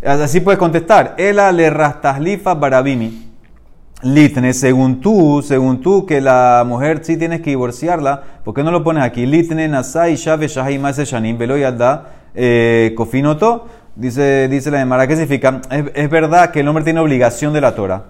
Así 0.05 0.41
puedes 0.41 0.59
contestar. 0.59 1.15
Ela 1.19 1.53
le 1.53 1.71
rastaslifa 1.71 2.55
barabimi. 2.55 3.30
Litne, 4.03 4.55
según 4.55 5.01
tú, 5.01 5.43
según 5.43 5.83
tú, 5.83 6.07
que 6.07 6.23
la 6.23 6.65
mujer 6.67 7.01
sí 7.05 7.19
tienes 7.19 7.43
que 7.43 7.51
divorciarla, 7.51 8.23
¿por 8.45 8.55
qué 8.55 8.63
no 8.63 8.71
lo 8.71 8.83
pones 8.83 9.03
aquí? 9.05 9.27
Litne, 9.27 9.69
nasai, 9.69 10.17
shave, 10.17 10.49
shahai, 10.49 10.79
maese, 10.79 11.05
shanim, 11.05 11.37
velo 11.37 11.59
yadda, 11.59 12.07
eh, 12.35 12.95
kofinoto. 12.97 13.67
Dice, 13.95 14.49
dice 14.49 14.71
la 14.71 14.79
Gemara, 14.79 15.07
¿qué 15.07 15.17
significa? 15.17 15.61
Es, 15.71 15.85
es 15.95 16.09
verdad 16.11 16.51
que 16.51 16.61
el 16.61 16.69
hombre 16.69 16.85
tiene 16.85 17.01
obligación 17.01 17.53
de 17.53 17.61
la 17.61 17.75
Torah, 17.75 18.05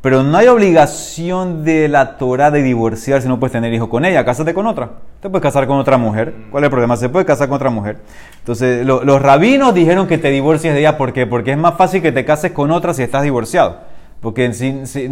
pero 0.00 0.22
no 0.22 0.38
hay 0.38 0.46
obligación 0.46 1.62
de 1.62 1.88
la 1.88 2.16
Torah 2.16 2.50
de 2.50 2.62
divorciar 2.62 3.20
si 3.20 3.28
no 3.28 3.38
puedes 3.38 3.52
tener 3.52 3.72
hijo 3.74 3.90
con 3.90 4.06
ella. 4.06 4.24
Cásate 4.24 4.54
con 4.54 4.66
otra. 4.66 4.92
Te 5.20 5.28
puedes 5.28 5.42
casar 5.42 5.66
con 5.66 5.76
otra 5.78 5.98
mujer. 5.98 6.32
¿Cuál 6.50 6.64
es 6.64 6.66
el 6.68 6.70
problema? 6.70 6.96
Se 6.96 7.10
puede 7.10 7.26
casar 7.26 7.48
con 7.48 7.56
otra 7.56 7.68
mujer. 7.68 7.98
Entonces, 8.38 8.86
lo- 8.86 9.04
los 9.04 9.20
rabinos 9.20 9.74
dijeron 9.74 10.06
que 10.06 10.16
te 10.16 10.30
divorcies 10.30 10.72
de 10.72 10.80
ella. 10.80 10.96
¿Por 10.96 11.12
qué? 11.12 11.26
Porque 11.26 11.52
es 11.52 11.58
más 11.58 11.74
fácil 11.76 12.00
que 12.00 12.12
te 12.12 12.24
cases 12.24 12.52
con 12.52 12.70
otra 12.70 12.94
si 12.94 13.02
estás 13.02 13.22
divorciado. 13.22 13.92
Porque 14.20 14.52
si, 14.54 14.86
si- 14.86 15.10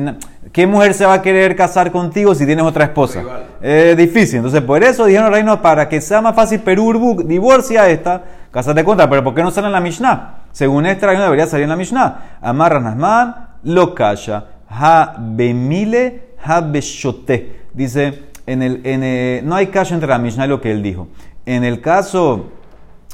¿qué 0.52 0.66
mujer 0.66 0.94
se 0.94 1.04
va 1.04 1.14
a 1.14 1.22
querer 1.22 1.54
casar 1.54 1.92
contigo 1.92 2.34
si 2.34 2.46
tienes 2.46 2.64
otra 2.64 2.84
esposa? 2.84 3.22
Es 3.60 3.96
difícil. 3.96 4.36
Entonces, 4.38 4.62
por 4.62 4.82
eso 4.82 5.04
dijeron 5.04 5.26
los 5.26 5.34
rabinos, 5.38 5.58
para 5.58 5.88
que 5.88 6.00
sea 6.00 6.20
más 6.22 6.34
fácil, 6.34 6.60
Perú 6.60 7.22
divorcia 7.26 7.82
a 7.82 7.88
esta, 7.90 8.22
cásate 8.50 8.82
con 8.84 8.94
otra. 8.94 9.10
Pero 9.10 9.22
¿por 9.22 9.34
qué 9.34 9.42
no 9.42 9.50
sale 9.50 9.66
en 9.66 9.74
la 9.74 9.80
Mishnah? 9.80 10.44
Según 10.52 10.86
este 10.86 11.04
rabino 11.06 11.24
debería 11.24 11.46
salir 11.46 11.64
en 11.64 11.70
la 11.70 11.76
Mishnah. 11.76 12.38
Amarras 12.40 12.82
Nasman, 12.82 13.48
lo 13.64 13.94
calla. 13.94 14.46
Ha 14.70 15.16
bemile, 15.18 16.28
ha 16.42 16.62
beshote. 16.62 17.60
Dice, 17.74 18.22
en 18.46 18.62
el, 18.62 18.80
en 18.84 19.02
el- 19.02 19.46
no 19.46 19.54
hay 19.56 19.66
caso 19.66 19.92
entre 19.94 20.08
la 20.08 20.18
Mishnah 20.18 20.46
y 20.46 20.48
lo 20.48 20.60
que 20.62 20.70
él 20.72 20.82
dijo. 20.82 21.08
En 21.44 21.64
el 21.64 21.82
caso 21.82 22.46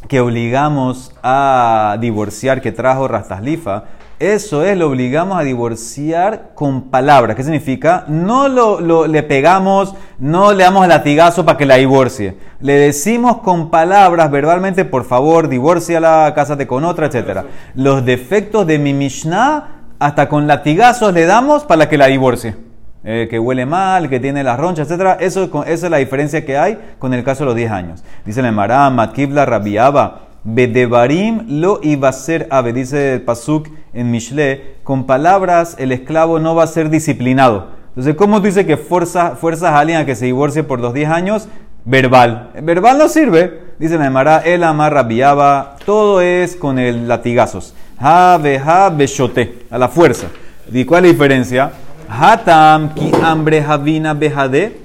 que 0.06 0.20
obligamos 0.20 1.12
a 1.24 1.96
divorciar, 2.00 2.60
que 2.60 2.70
trajo 2.70 3.08
Rastaslifa, 3.08 3.84
eso 4.20 4.64
es, 4.64 4.76
lo 4.76 4.88
obligamos 4.88 5.38
a 5.38 5.42
divorciar 5.42 6.50
con 6.54 6.90
palabras. 6.90 7.36
¿Qué 7.36 7.44
significa? 7.44 8.04
No 8.08 8.48
lo, 8.48 8.80
lo- 8.80 9.06
le 9.06 9.22
pegamos, 9.22 9.94
no 10.18 10.52
le 10.52 10.64
damos 10.64 10.86
latigazo 10.88 11.44
para 11.44 11.56
que 11.56 11.66
la 11.66 11.76
divorcie. 11.76 12.36
Le 12.60 12.74
decimos 12.74 13.38
con 13.38 13.70
palabras, 13.70 14.30
verbalmente, 14.30 14.84
por 14.84 15.04
favor, 15.04 15.48
divórciala, 15.48 16.32
cásate 16.34 16.66
con 16.66 16.84
otra, 16.84 17.06
etc. 17.06 17.44
Los 17.74 18.04
defectos 18.04 18.66
de 18.66 18.78
mi 18.78 18.92
Mishnah, 18.92 19.68
hasta 20.00 20.28
con 20.28 20.46
latigazos 20.46 21.12
le 21.12 21.24
damos 21.26 21.64
para 21.64 21.88
que 21.88 21.98
la 21.98 22.06
divorcie. 22.06 22.56
Eh, 23.04 23.28
que 23.30 23.38
huele 23.38 23.64
mal, 23.64 24.08
que 24.08 24.18
tiene 24.20 24.42
las 24.42 24.58
ronchas, 24.58 24.90
etc. 24.90 25.16
Eso, 25.20 25.48
esa 25.64 25.86
es 25.86 25.90
la 25.90 25.98
diferencia 25.98 26.44
que 26.44 26.58
hay 26.58 26.78
con 26.98 27.14
el 27.14 27.22
caso 27.22 27.44
de 27.44 27.46
los 27.46 27.54
10 27.56 27.70
años. 27.70 28.04
Dice 28.24 28.42
la 28.42 28.48
Emara, 28.48 28.90
Matkibla 28.90 29.46
Rabiaba, 29.46 30.22
Bedevarim 30.44 31.60
lo 31.60 31.80
iba 31.82 32.08
a 32.08 32.12
ser 32.12 32.46
ave, 32.50 32.72
dice 32.72 33.14
el 33.14 33.22
Pasuk 33.22 33.68
en 33.92 34.10
Mishle, 34.10 34.76
con 34.84 35.04
palabras 35.04 35.76
el 35.78 35.92
esclavo 35.92 36.38
no 36.38 36.54
va 36.54 36.64
a 36.64 36.68
ser 36.68 36.90
disciplinado. 36.90 37.68
Entonces, 37.88 38.14
¿cómo 38.14 38.38
tú 38.38 38.46
dices 38.46 38.64
que 38.64 38.76
fuerza, 38.76 39.36
fuerzas 39.36 39.72
a 39.72 39.78
alguien 39.80 39.98
a 39.98 40.06
que 40.06 40.14
se 40.14 40.26
divorcie 40.26 40.62
por 40.62 40.78
los 40.80 40.94
10 40.94 41.10
años? 41.10 41.48
Verbal. 41.84 42.50
Verbal 42.62 42.98
no 42.98 43.08
sirve. 43.08 43.68
Dice 43.78 43.96
la 43.98 44.06
Emara, 44.06 44.38
el 44.38 44.62
amar 44.64 44.92
rabiaba, 44.92 45.76
todo 45.84 46.20
es 46.20 46.54
con 46.56 46.78
el 46.78 47.08
latigazos. 47.08 47.74
Ha, 47.98 48.38
be, 48.42 48.58
ha, 48.58 48.90
beshote, 48.90 49.66
a 49.70 49.78
la 49.78 49.88
fuerza. 49.88 50.28
¿Y 50.72 50.84
cuál 50.84 51.04
es 51.04 51.10
la 51.10 51.12
diferencia? 51.12 51.72
Hatam 52.08 52.94
ki 52.94 53.12
hambre 53.22 53.60
havina 53.60 54.14
behade, 54.14 54.80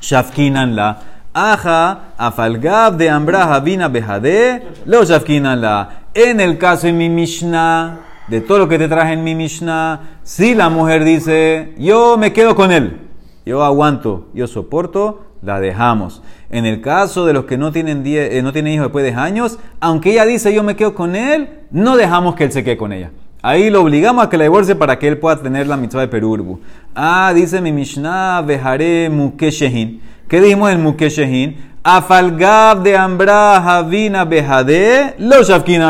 shafkinan 0.00 0.74
la. 0.74 1.07
Aja, 1.34 2.14
afalgab 2.16 2.96
de 2.96 3.08
ambra 3.10 3.54
havina 3.54 3.88
behade, 3.88 4.62
lo 4.86 5.02
la. 5.02 5.90
En 6.14 6.40
el 6.40 6.58
caso 6.58 6.88
en 6.88 6.96
mi 6.98 7.08
Mishnah, 7.08 8.00
de 8.28 8.40
todo 8.40 8.58
lo 8.58 8.68
que 8.68 8.78
te 8.78 8.88
traje 8.88 9.12
en 9.12 9.22
mi 9.22 9.34
Mishnah, 9.34 10.00
si 10.22 10.54
la 10.54 10.68
mujer 10.68 11.04
dice, 11.04 11.74
yo 11.78 12.16
me 12.16 12.32
quedo 12.32 12.56
con 12.56 12.72
él, 12.72 13.02
yo 13.46 13.62
aguanto, 13.62 14.28
yo 14.34 14.46
soporto, 14.46 15.24
la 15.42 15.60
dejamos. 15.60 16.22
En 16.50 16.66
el 16.66 16.80
caso 16.80 17.24
de 17.26 17.32
los 17.34 17.44
que 17.44 17.56
no 17.58 17.70
tienen, 17.72 18.02
die- 18.02 18.38
eh, 18.38 18.42
no 18.42 18.52
tienen 18.52 18.72
hijos 18.74 18.86
después 18.86 19.04
de 19.04 19.10
10 19.10 19.18
años, 19.20 19.58
aunque 19.80 20.12
ella 20.12 20.24
dice 20.24 20.52
yo 20.52 20.62
me 20.62 20.76
quedo 20.76 20.94
con 20.94 21.14
él, 21.14 21.60
no 21.70 21.96
dejamos 21.96 22.34
que 22.34 22.44
él 22.44 22.52
se 22.52 22.64
quede 22.64 22.76
con 22.76 22.92
ella. 22.92 23.10
Ahí 23.40 23.70
lo 23.70 23.82
obligamos 23.82 24.24
a 24.24 24.28
que 24.28 24.36
la 24.36 24.44
divorcie 24.44 24.74
para 24.74 24.98
que 24.98 25.06
él 25.06 25.18
pueda 25.18 25.40
tener 25.40 25.68
la 25.68 25.76
mitzvah 25.76 26.00
de 26.00 26.08
perurbu. 26.08 26.58
Ah, 26.94 27.32
dice 27.34 27.60
mi 27.60 27.70
Mishnah, 27.70 28.42
vejaré 28.42 29.08
mukeshehin. 29.10 30.00
¿Qué 30.28 30.42
dijimos 30.42 30.70
en 30.70 30.82
mukeshehin? 30.82 31.56
Afalgab 31.82 32.82
de 32.82 32.94
ambra 32.96 33.56
havina 33.56 34.26
behade, 34.26 35.14
lo 35.18 35.36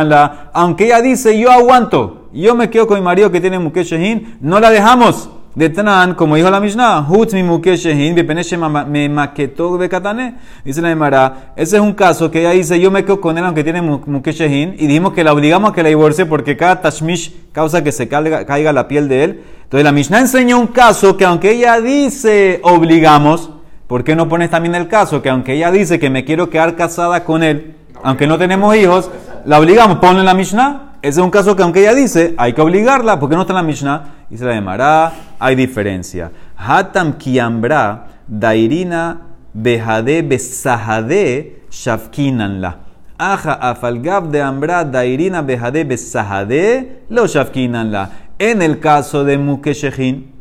la. 0.04 0.50
Aunque 0.52 0.84
ella 0.86 1.02
dice 1.02 1.36
yo 1.36 1.50
aguanto, 1.50 2.28
yo 2.32 2.54
me 2.54 2.70
quedo 2.70 2.86
con 2.86 2.98
mi 2.98 3.04
marido 3.04 3.32
que 3.32 3.40
tiene 3.40 3.58
mukeshehin, 3.58 4.36
no 4.40 4.60
la 4.60 4.70
dejamos. 4.70 5.30
De 5.56 5.68
Tanan, 5.70 6.14
como 6.14 6.36
dijo 6.36 6.48
la 6.52 6.60
Mishnah, 6.60 7.04
Hutz 7.08 7.34
mi 7.34 7.42
mukeshehin, 7.42 8.14
me 8.86 9.08
maquetó 9.08 9.76
bekatane. 9.76 10.36
Dice 10.64 10.80
la 10.80 10.90
Gemara, 10.90 11.52
ese 11.56 11.76
es 11.76 11.82
un 11.82 11.94
caso 11.94 12.30
que 12.30 12.40
ella 12.40 12.50
dice, 12.50 12.78
yo 12.78 12.92
me 12.92 13.04
quedo 13.04 13.20
con 13.20 13.36
él 13.38 13.44
aunque 13.44 13.64
tiene 13.64 13.82
mu- 13.82 14.00
mukeshehin, 14.06 14.76
y 14.78 14.86
dijimos 14.86 15.14
que 15.14 15.24
la 15.24 15.32
obligamos 15.32 15.72
a 15.72 15.74
que 15.74 15.82
la 15.82 15.88
divorcie 15.88 16.26
porque 16.26 16.56
cada 16.56 16.80
tashmish 16.80 17.34
causa 17.50 17.82
que 17.82 17.90
se 17.90 18.06
caiga, 18.06 18.72
la 18.72 18.86
piel 18.86 19.08
de 19.08 19.24
él. 19.24 19.42
Entonces 19.64 19.84
la 19.84 19.90
Mishnah 19.90 20.20
enseñó 20.20 20.60
un 20.60 20.68
caso 20.68 21.16
que 21.16 21.24
aunque 21.24 21.50
ella 21.50 21.80
dice 21.80 22.60
obligamos, 22.62 23.50
¿por 23.88 24.04
qué 24.04 24.14
no 24.14 24.28
pones 24.28 24.50
también 24.50 24.76
el 24.76 24.86
caso 24.86 25.20
que 25.22 25.30
aunque 25.30 25.54
ella 25.54 25.72
dice 25.72 25.98
que 25.98 26.10
me 26.10 26.24
quiero 26.24 26.50
quedar 26.50 26.76
casada 26.76 27.24
con 27.24 27.42
él, 27.42 27.74
aunque 28.04 28.28
no 28.28 28.38
tenemos 28.38 28.76
hijos, 28.76 29.10
la 29.44 29.58
obligamos, 29.58 29.98
ponle 29.98 30.22
la 30.22 30.34
Mishnah? 30.34 30.98
Ese 31.00 31.20
es 31.20 31.24
un 31.24 31.30
caso 31.30 31.56
que 31.56 31.62
aunque 31.62 31.80
ella 31.80 31.94
dice, 31.94 32.34
hay 32.36 32.52
que 32.52 32.60
obligarla, 32.60 33.18
porque 33.18 33.34
no 33.34 33.42
está 33.42 33.52
en 33.54 33.56
la 33.56 33.62
Mishnah, 33.62 34.02
y 34.30 34.36
se 34.36 34.44
la 34.44 34.54
llamará, 34.54 35.12
hay 35.38 35.54
diferencia. 35.54 36.30
Hatam 36.56 37.14
kiambra, 37.14 38.06
dairina, 38.26 39.22
behade, 39.54 40.22
besahade, 40.22 41.62
shafkinanla. 41.70 42.80
Aja 43.16 43.54
afalgab 43.54 44.30
de 44.30 44.42
ambra, 44.42 44.84
dairina, 44.84 45.40
behade, 45.40 45.84
besahade, 45.84 47.02
lo 47.08 47.26
shafkinanla. 47.26 48.10
En 48.38 48.60
el 48.60 48.80
caso 48.80 49.24
de 49.24 49.38
Mukeshehin, 49.38 50.32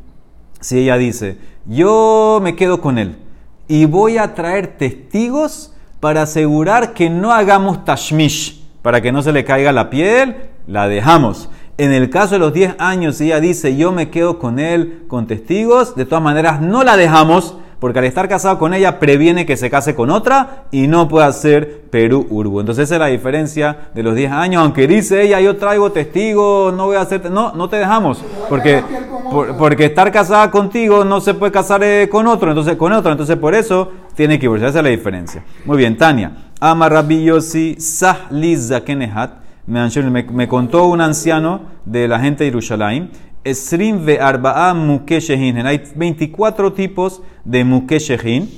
si 0.60 0.80
ella 0.80 0.98
dice, 0.98 1.38
yo 1.66 2.40
me 2.42 2.56
quedo 2.56 2.82
con 2.82 2.98
él 2.98 3.27
y 3.68 3.86
voy 3.86 4.18
a 4.18 4.34
traer 4.34 4.78
testigos 4.78 5.74
para 6.00 6.24
asegurar 6.24 6.94
que 6.94 7.10
no 7.10 7.34
hagamos 7.34 7.84
tashmish, 7.86 8.64
para 8.82 9.02
que 9.02 9.12
no 9.12 9.22
se 9.22 9.34
le 9.34 9.44
caiga 9.44 9.72
la 9.72 9.90
piel, 9.90 10.36
la 10.68 10.88
dejamos. 10.88 11.50
En 11.78 11.92
el 11.92 12.10
caso 12.10 12.36
de 12.36 12.40
los 12.40 12.54
10 12.54 12.76
años, 12.80 13.20
ella 13.22 13.40
dice, 13.40 13.76
yo 13.76 13.92
me 13.92 14.10
quedo 14.10 14.40
con 14.40 14.60
él 14.60 15.04
con 15.08 15.28
testigos, 15.28 15.96
de 15.96 16.06
todas 16.06 16.24
maneras 16.24 16.62
no 16.62 16.84
la 16.84 16.98
dejamos, 16.98 17.58
porque 17.80 18.00
al 18.00 18.06
estar 18.06 18.28
casado 18.28 18.58
con 18.58 18.74
ella 18.74 19.00
previene 19.00 19.46
que 19.46 19.56
se 19.58 19.70
case 19.70 19.94
con 19.94 20.10
otra 20.10 20.64
y 20.72 20.88
no 20.88 21.08
puede 21.08 21.28
hacer 21.28 21.82
Perú 21.92 22.26
Urbu. 22.30 22.60
Entonces 22.60 22.86
esa 22.86 22.96
es 22.96 23.00
la 23.00 23.06
diferencia 23.08 23.90
de 23.94 24.04
los 24.04 24.16
10 24.16 24.32
años, 24.32 24.64
aunque 24.64 24.88
dice 24.88 25.22
ella, 25.22 25.40
yo 25.40 25.58
traigo 25.58 25.92
testigos, 25.92 26.74
no 26.74 26.88
voy 26.88 26.96
a 26.98 27.02
hacer, 27.02 27.30
no, 27.30 27.54
no 27.54 27.70
te 27.70 27.78
dejamos, 27.78 28.24
porque, 28.50 28.84
por- 29.32 29.56
porque 29.58 29.86
estar 29.86 30.12
casada 30.12 30.50
contigo 30.50 31.04
no 31.06 31.22
se 31.22 31.34
puede 31.34 31.52
casar 31.52 31.84
eh, 31.84 32.08
con 32.10 32.26
otro, 32.28 32.50
entonces 32.50 32.76
con 32.78 32.92
otro, 32.94 33.12
entonces 33.12 33.36
por 33.38 33.54
eso 33.54 33.92
tiene 34.16 34.38
que 34.40 34.44
divorciar, 34.46 34.70
esa 34.72 34.80
es 34.80 34.84
la 34.84 34.90
diferencia. 34.90 35.44
Muy 35.66 35.78
bien, 35.78 35.98
Tania, 35.98 36.32
Ama 36.60 36.90
Rabbi 36.90 37.24
Yossi 37.26 37.76
Sahliz 37.80 38.70
Zakenehat, 38.70 39.32
me, 39.68 39.88
me, 40.10 40.24
me 40.24 40.48
contó 40.48 40.86
un 40.86 41.02
anciano 41.02 41.62
de 41.86 42.08
la 42.08 42.20
gente 42.20 42.44
de 42.46 42.50
Jerusalén, 42.52 43.12
Esrim 43.50 44.06
ve 44.06 44.20
arba'a 44.20 44.74
mukeshehin. 44.74 45.66
Hay 45.66 45.82
24 45.96 46.74
tipos 46.74 47.22
de 47.46 47.64
mukeshehin. 47.64 48.50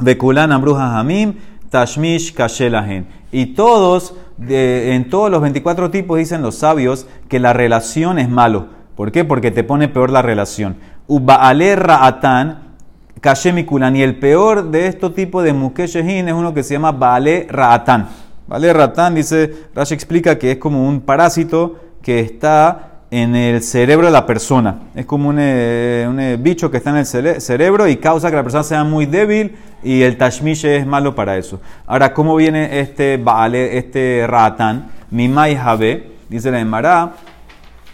Bekulan 0.00 0.52
Ambruja 0.52 0.98
Hamim, 0.98 1.34
Tashmish 1.70 2.34
Kashelahen. 2.34 3.06
Y 3.32 3.46
todos, 3.46 4.14
en 4.48 5.08
todos 5.10 5.30
los 5.30 5.40
24 5.40 5.90
tipos, 5.90 6.18
dicen 6.18 6.42
los 6.42 6.56
sabios 6.56 7.06
que 7.28 7.38
la 7.38 7.52
relación 7.52 8.18
es 8.18 8.28
malo. 8.28 8.68
¿Por 8.96 9.12
qué? 9.12 9.24
Porque 9.24 9.50
te 9.50 9.64
pone 9.64 9.88
peor 9.88 10.10
la 10.10 10.22
relación. 10.22 10.76
Ubaale 11.06 11.76
Ra'atan, 11.76 12.76
Kashemikulan. 13.20 13.96
Y 13.96 14.02
el 14.02 14.18
peor 14.18 14.70
de 14.70 14.86
estos 14.86 15.14
tipos 15.14 15.44
de 15.44 15.52
Mukeshehin 15.52 16.28
es 16.28 16.34
uno 16.34 16.54
que 16.54 16.62
se 16.62 16.74
llama 16.74 16.92
Baale 16.92 17.46
Ra'atan. 17.48 18.08
Baale 18.46 18.72
Ra'atan, 18.72 19.14
dice, 19.14 19.68
Rashi 19.74 19.94
explica 19.94 20.38
que 20.38 20.52
es 20.52 20.58
como 20.58 20.88
un 20.88 21.02
parásito 21.02 21.76
que 22.02 22.20
está 22.20 22.97
en 23.10 23.34
el 23.34 23.62
cerebro 23.62 24.06
de 24.06 24.12
la 24.12 24.26
persona. 24.26 24.80
Es 24.94 25.06
como 25.06 25.30
un, 25.30 25.36
eh, 25.38 26.06
un, 26.08 26.20
eh, 26.20 26.36
bicho 26.38 26.70
que 26.70 26.76
está 26.76 26.90
en 26.90 26.96
el 26.98 27.06
cere- 27.06 27.40
cerebro 27.40 27.88
y 27.88 27.96
causa 27.96 28.30
que 28.30 28.36
la 28.36 28.42
persona 28.42 28.62
sea 28.64 28.84
muy 28.84 29.06
débil 29.06 29.56
y 29.82 30.02
el 30.02 30.16
tashmish 30.18 30.64
es 30.66 30.86
malo 30.86 31.14
para 31.14 31.36
eso. 31.36 31.60
Ahora, 31.86 32.12
¿cómo 32.12 32.36
viene 32.36 32.80
este 32.80 33.16
Baale, 33.16 33.78
este 33.78 34.26
Ra'atan? 34.26 34.88
Mimai 35.10 35.56
Habe, 35.56 36.10
dice 36.28 36.50
la 36.50 36.60
Emara, 36.60 37.14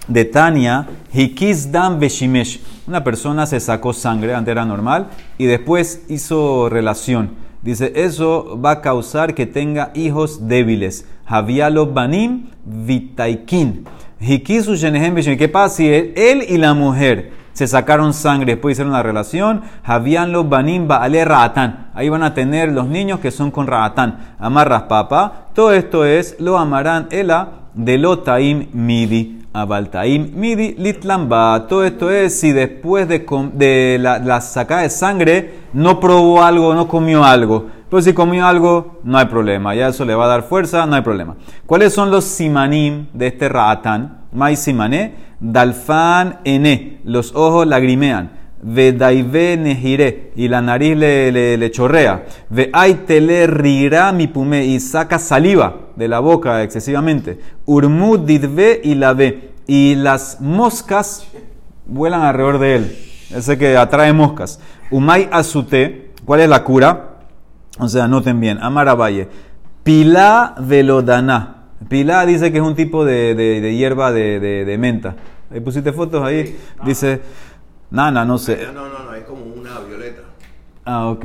de 0.09 0.25
Tania, 0.25 0.87
Hikis 1.13 1.71
Dam 1.71 1.99
Beshimesh. 2.01 2.61
Una 2.87 3.03
persona 3.05 3.47
se 3.47 3.61
sacó 3.61 3.93
sangre, 3.93 4.35
antes 4.35 4.53
era 4.53 4.65
normal, 4.65 5.07
y 5.39 5.47
después 5.47 6.03
hizo 6.09 6.69
relación. 6.69 7.31
Dice, 7.63 7.93
eso 7.95 8.61
va 8.61 8.73
a 8.73 8.81
causar 8.83 9.35
que 9.35 9.47
tenga 9.47 9.91
hijos 9.95 10.49
débiles. 10.49 11.07
Javialo 11.25 11.87
Banim 11.87 12.51
Vitaikin. 12.67 13.87
¿Qué 14.21 15.49
pasa 15.53 15.77
si 15.77 15.89
él, 15.89 16.45
y 16.49 16.57
la 16.57 16.75
mujer 16.75 17.33
se 17.53 17.67
sacaron 17.67 18.15
sangre, 18.15 18.55
después 18.55 18.75
hicieron 18.75 18.93
una 18.93 19.03
relación? 19.03 19.63
Javian 19.85 20.33
los 20.33 20.49
Banim 20.49 20.89
Baale 20.89 21.25
Raatán. 21.25 21.89
Ahí 21.95 22.09
van 22.09 22.23
a 22.23 22.35
tener 22.35 22.73
los 22.73 22.87
niños 22.87 23.21
que 23.21 23.31
son 23.31 23.51
con 23.51 23.67
Raatán. 23.67 24.35
Amarras 24.39 24.83
papa. 24.83 25.49
Todo 25.55 25.73
esto 25.73 26.05
es, 26.05 26.37
lo 26.41 26.59
amarán 26.59 27.09
ela 27.11 27.49
de 27.75 27.99
Lotaim 27.99 28.69
Midi. 28.73 29.41
Abaltaim 29.53 30.33
Midi 30.35 30.75
Litlamba. 30.75 31.67
Todo 31.69 31.85
esto 31.85 32.11
es 32.11 32.41
si 32.41 32.51
después 32.51 33.07
de, 33.07 33.25
de 33.53 33.99
la, 34.01 34.19
la 34.19 34.41
sacada 34.41 34.83
de 34.83 34.91
sangre 34.91 35.55
no 35.73 36.01
probó 36.01 36.43
algo, 36.43 36.75
no 36.75 36.89
comió 36.89 37.23
algo. 37.23 37.69
Pero 37.95 38.03
si 38.03 38.13
comió 38.13 38.45
algo, 38.45 38.99
no 39.05 39.19
hay 39.19 39.27
problema. 39.27 39.73
Ya 39.73 39.87
eso 39.87 40.05
le 40.05 40.17
va 40.17 40.25
a 40.25 40.27
dar 40.27 40.43
fuerza, 40.43 40.85
no 40.85 40.97
hay 40.97 41.03
problema. 41.03 41.37
¿Cuáles 41.65 41.93
son 41.93 42.11
los 42.11 42.25
simanim 42.25 43.07
de 43.13 43.29
este 43.29 43.49
Raatán? 43.49 44.25
Mai 44.33 44.57
simané, 44.57 45.15
dalfan 45.39 46.41
ene. 46.43 46.99
Los 47.05 47.37
ojos 47.37 47.69
lagrimean. 47.69 48.33
Vedaive 48.61 49.57
nejire. 49.57 50.33
Y 50.35 50.49
la 50.49 50.61
nariz 50.61 50.97
le, 50.97 51.31
le, 51.31 51.57
le 51.57 51.71
chorrea. 51.71 52.25
Ve 52.51 52.73
tele 53.07 53.47
rira 53.47 54.11
mi 54.11 54.27
pume. 54.27 54.65
Y 54.65 54.81
saca 54.81 55.21
saliva 55.21 55.77
de 55.95 56.09
la 56.09 56.19
boca 56.19 56.65
excesivamente. 56.65 57.39
Urmud 57.65 58.19
didve 58.27 58.81
y 58.83 58.97
la 58.97 59.13
ve. 59.13 59.53
Y 59.69 59.95
las 59.95 60.41
moscas 60.41 61.29
vuelan 61.87 62.23
alrededor 62.23 62.59
de 62.59 62.75
él. 62.75 62.99
Ese 63.33 63.57
que 63.57 63.77
atrae 63.77 64.13
moscas. 64.13 64.59
Umay 64.91 65.29
azute. 65.31 66.11
¿Cuál 66.25 66.41
es 66.41 66.49
la 66.49 66.65
cura? 66.65 67.14
O 67.79 67.89
sea, 67.89 68.07
noten 68.09 68.41
bien. 68.41 68.59
Amaravalle. 68.63 69.29
Pilá 69.83 70.55
velodana. 70.61 71.57
Pilá 71.89 72.25
dice 72.25 72.51
que 72.53 72.59
es 72.59 72.65
un 72.65 72.75
tipo 72.75 73.05
de, 73.05 73.35
de- 73.35 73.61
de 73.61 73.77
hierba 73.77 74.13
de, 74.13 74.41
de- 74.41 74.79
menta. 74.79 75.17
Ahí 75.53 75.61
pusiste 75.61 75.93
fotos 75.93 76.25
ahí. 76.25 76.57
Dice, 76.85 77.21
nana, 77.91 78.25
no 78.25 78.39
sé. 78.39 78.61
No, 78.73 78.89
no, 78.89 79.05
no, 79.05 79.15
es 79.15 79.25
como 79.25 79.45
una 79.45 79.79
violeta. 79.81 80.23
Ah, 80.85 81.09
ok. 81.09 81.25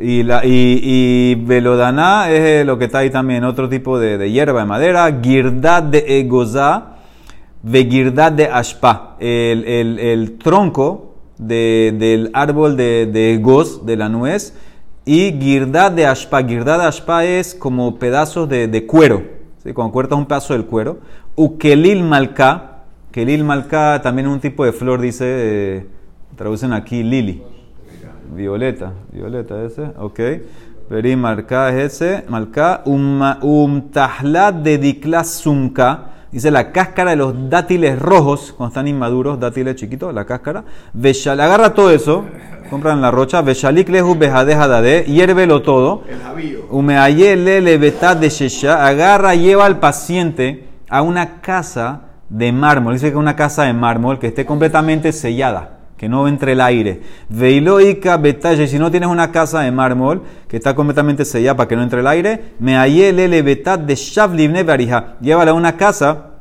Y, 0.00 0.22
la, 0.22 0.44
y, 0.46 0.80
y 0.82 1.34
velodaná 1.34 2.30
es 2.30 2.40
eh, 2.62 2.64
lo 2.64 2.78
que 2.78 2.84
está 2.86 2.98
ahí 2.98 3.10
también, 3.10 3.42
otro 3.44 3.68
tipo 3.68 3.98
de, 3.98 4.16
de 4.16 4.30
hierba 4.30 4.60
de 4.60 4.66
madera. 4.66 5.18
Girdad 5.22 5.82
de 5.82 6.20
egozá, 6.20 6.96
vegirdad 7.62 8.32
de 8.32 8.46
ashpa. 8.46 9.16
El, 9.18 9.64
el, 9.64 9.98
el 9.98 10.38
tronco 10.38 11.16
de- 11.38 11.94
del 11.98 12.30
árbol 12.32 12.76
de, 12.76 13.06
de 13.06 13.34
egoz, 13.34 13.84
de 13.84 13.96
la 13.96 14.08
nuez. 14.08 14.54
Y 15.08 15.32
girdad 15.40 15.90
de 15.90 16.04
ashpa. 16.04 16.42
Girdad 16.42 16.80
de 16.80 16.84
ashpa 16.84 17.24
es 17.24 17.54
como 17.54 17.98
pedazos 17.98 18.46
de, 18.46 18.68
de 18.68 18.84
cuero. 18.84 19.22
¿sí? 19.64 19.72
Cuando 19.72 19.90
cortas 19.90 20.18
un 20.18 20.26
pedazo 20.26 20.52
del 20.52 20.66
cuero. 20.66 20.98
Ukelil 21.34 22.04
malka. 22.04 22.82
Kelil 23.10 23.42
malka 23.42 24.02
también 24.02 24.28
es 24.28 24.34
un 24.34 24.40
tipo 24.40 24.66
de 24.66 24.72
flor, 24.72 25.00
dice, 25.00 25.24
eh, 25.26 25.86
traducen 26.36 26.74
aquí 26.74 27.02
lili. 27.02 27.42
Violeta, 28.34 28.92
violeta 29.10 29.64
ese, 29.64 29.92
ok. 29.98 30.20
Veri 30.90 31.16
marca 31.16 31.70
es 31.70 31.94
ese, 31.94 32.24
marca 32.28 32.82
um, 32.84 33.22
umtahlat 33.40 34.56
de 34.56 34.76
dikla 34.76 35.24
sumka. 35.24 36.10
Dice 36.30 36.50
la 36.50 36.70
cáscara 36.70 37.12
de 37.12 37.16
los 37.16 37.48
dátiles 37.48 37.98
rojos, 37.98 38.52
cuando 38.54 38.72
están 38.72 38.88
inmaduros, 38.88 39.40
dátiles 39.40 39.76
chiquitos, 39.76 40.12
la 40.12 40.26
cáscara. 40.26 40.64
Veshal, 40.92 41.40
agarra 41.40 41.72
todo 41.72 41.90
eso, 41.90 42.26
compran 42.68 43.00
la 43.00 43.10
rocha. 43.10 43.42
Veshalik 43.42 43.88
lehu 43.88 44.14
bejadeja 44.14 44.68
dade, 44.68 45.04
hiérvelo 45.06 45.62
todo. 45.62 46.02
El 46.08 46.20
jabillo. 46.20 46.66
Umeayele 46.70 47.60
levetat 47.60 48.18
de 48.20 48.28
shesha, 48.28 48.86
agarra, 48.86 49.34
lleva 49.34 49.66
al 49.66 49.78
paciente 49.78 50.68
a 50.88 51.02
una 51.02 51.40
casa 51.40 52.02
de 52.28 52.52
mármol. 52.52 52.94
Dice 52.94 53.10
que 53.10 53.16
una 53.16 53.36
casa 53.36 53.64
de 53.64 53.72
mármol 53.72 54.18
que 54.18 54.28
esté 54.28 54.44
completamente 54.44 55.12
sellada, 55.12 55.78
que 55.96 56.08
no 56.08 56.28
entre 56.28 56.52
el 56.52 56.60
aire. 56.60 57.02
Veiloica 57.28 58.16
betalle, 58.16 58.66
si 58.68 58.78
no 58.78 58.90
tienes 58.90 59.08
una 59.08 59.32
casa 59.32 59.60
de 59.60 59.72
mármol 59.72 60.22
que 60.46 60.56
está 60.58 60.74
completamente 60.74 61.24
sellada 61.24 61.56
para 61.56 61.68
que 61.68 61.76
no 61.76 61.82
entre 61.82 62.00
el 62.00 62.06
aire, 62.06 62.54
meayele 62.60 63.28
levetat 63.28 63.80
de 63.80 63.94
shavlivne 63.94 64.62
varija, 64.62 65.16
llévala 65.20 65.50
a 65.50 65.54
una 65.54 65.76
casa 65.76 66.37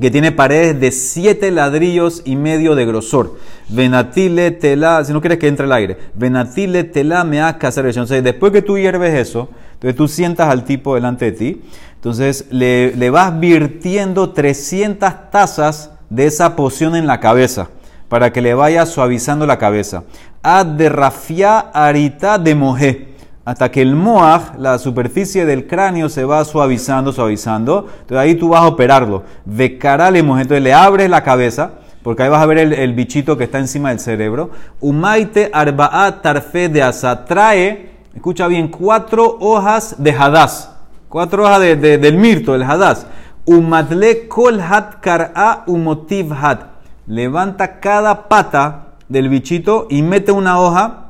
que 0.00 0.10
tiene 0.10 0.32
paredes 0.32 0.80
de 0.80 0.90
siete 0.90 1.50
ladrillos 1.50 2.22
y 2.24 2.36
medio 2.36 2.74
de 2.74 2.84
grosor. 2.84 3.36
Venatile 3.68 4.50
tela, 4.50 5.04
si 5.04 5.12
no 5.12 5.20
quieres 5.20 5.38
que 5.38 5.48
entre 5.48 5.66
el 5.66 5.72
aire, 5.72 5.96
venatile 6.14 6.84
tela 6.84 7.24
me 7.24 7.40
hace 7.40 7.66
hacer 7.66 7.86
Entonces, 7.86 8.24
después 8.24 8.52
que 8.52 8.62
tú 8.62 8.76
hierves 8.76 9.14
eso, 9.14 9.48
entonces 9.74 9.96
tú 9.96 10.08
sientas 10.08 10.48
al 10.48 10.64
tipo 10.64 10.94
delante 10.94 11.26
de 11.26 11.32
ti, 11.32 11.62
entonces 11.94 12.46
le, 12.50 12.94
le 12.96 13.10
vas 13.10 13.38
virtiendo 13.38 14.30
300 14.30 15.30
tazas 15.30 15.90
de 16.10 16.26
esa 16.26 16.56
poción 16.56 16.96
en 16.96 17.06
la 17.06 17.20
cabeza 17.20 17.68
para 18.08 18.32
que 18.32 18.42
le 18.42 18.54
vaya 18.54 18.86
suavizando 18.86 19.46
la 19.46 19.58
cabeza. 19.58 20.04
Ad 20.42 20.66
de 20.66 20.88
rafia 20.88 21.58
arita 21.58 22.38
de 22.38 22.54
mojé 22.54 23.13
hasta 23.44 23.70
que 23.70 23.82
el 23.82 23.94
moaj, 23.94 24.56
la 24.58 24.78
superficie 24.78 25.44
del 25.44 25.66
cráneo, 25.66 26.08
se 26.08 26.24
va 26.24 26.44
suavizando, 26.44 27.12
suavizando. 27.12 27.86
Entonces 28.00 28.16
ahí 28.18 28.34
tú 28.36 28.48
vas 28.50 28.62
a 28.62 28.66
operarlo. 28.68 29.22
Vecarale 29.44 30.22
moje. 30.22 30.42
Entonces 30.42 30.62
le 30.62 30.72
abres 30.72 31.10
la 31.10 31.22
cabeza, 31.22 31.72
porque 32.02 32.22
ahí 32.22 32.28
vas 32.30 32.42
a 32.42 32.46
ver 32.46 32.58
el, 32.58 32.72
el 32.72 32.94
bichito 32.94 33.36
que 33.36 33.44
está 33.44 33.58
encima 33.58 33.90
del 33.90 34.00
cerebro. 34.00 34.50
Umaite 34.80 35.50
arba'a 35.52 36.22
tarfe 36.22 36.68
de 36.68 36.82
asa. 36.82 37.24
Trae, 37.26 37.90
escucha 38.14 38.46
bien, 38.48 38.68
cuatro 38.68 39.36
hojas 39.40 39.96
de 39.98 40.12
hadas. 40.12 40.70
Cuatro 41.08 41.44
hojas 41.44 41.60
de- 41.60 41.76
de- 41.76 41.98
del 41.98 42.16
mirto, 42.16 42.52
del 42.52 42.62
hadas. 42.62 43.06
Umadle 43.44 44.26
kol 44.26 44.58
hat 44.60 45.00
kar'a 45.02 45.64
umotiv 45.66 46.32
hat. 46.32 46.60
Levanta 47.06 47.78
cada 47.78 48.26
pata 48.28 48.94
del 49.08 49.28
bichito 49.28 49.86
y 49.90 50.00
mete 50.00 50.32
una 50.32 50.58
hoja 50.58 51.03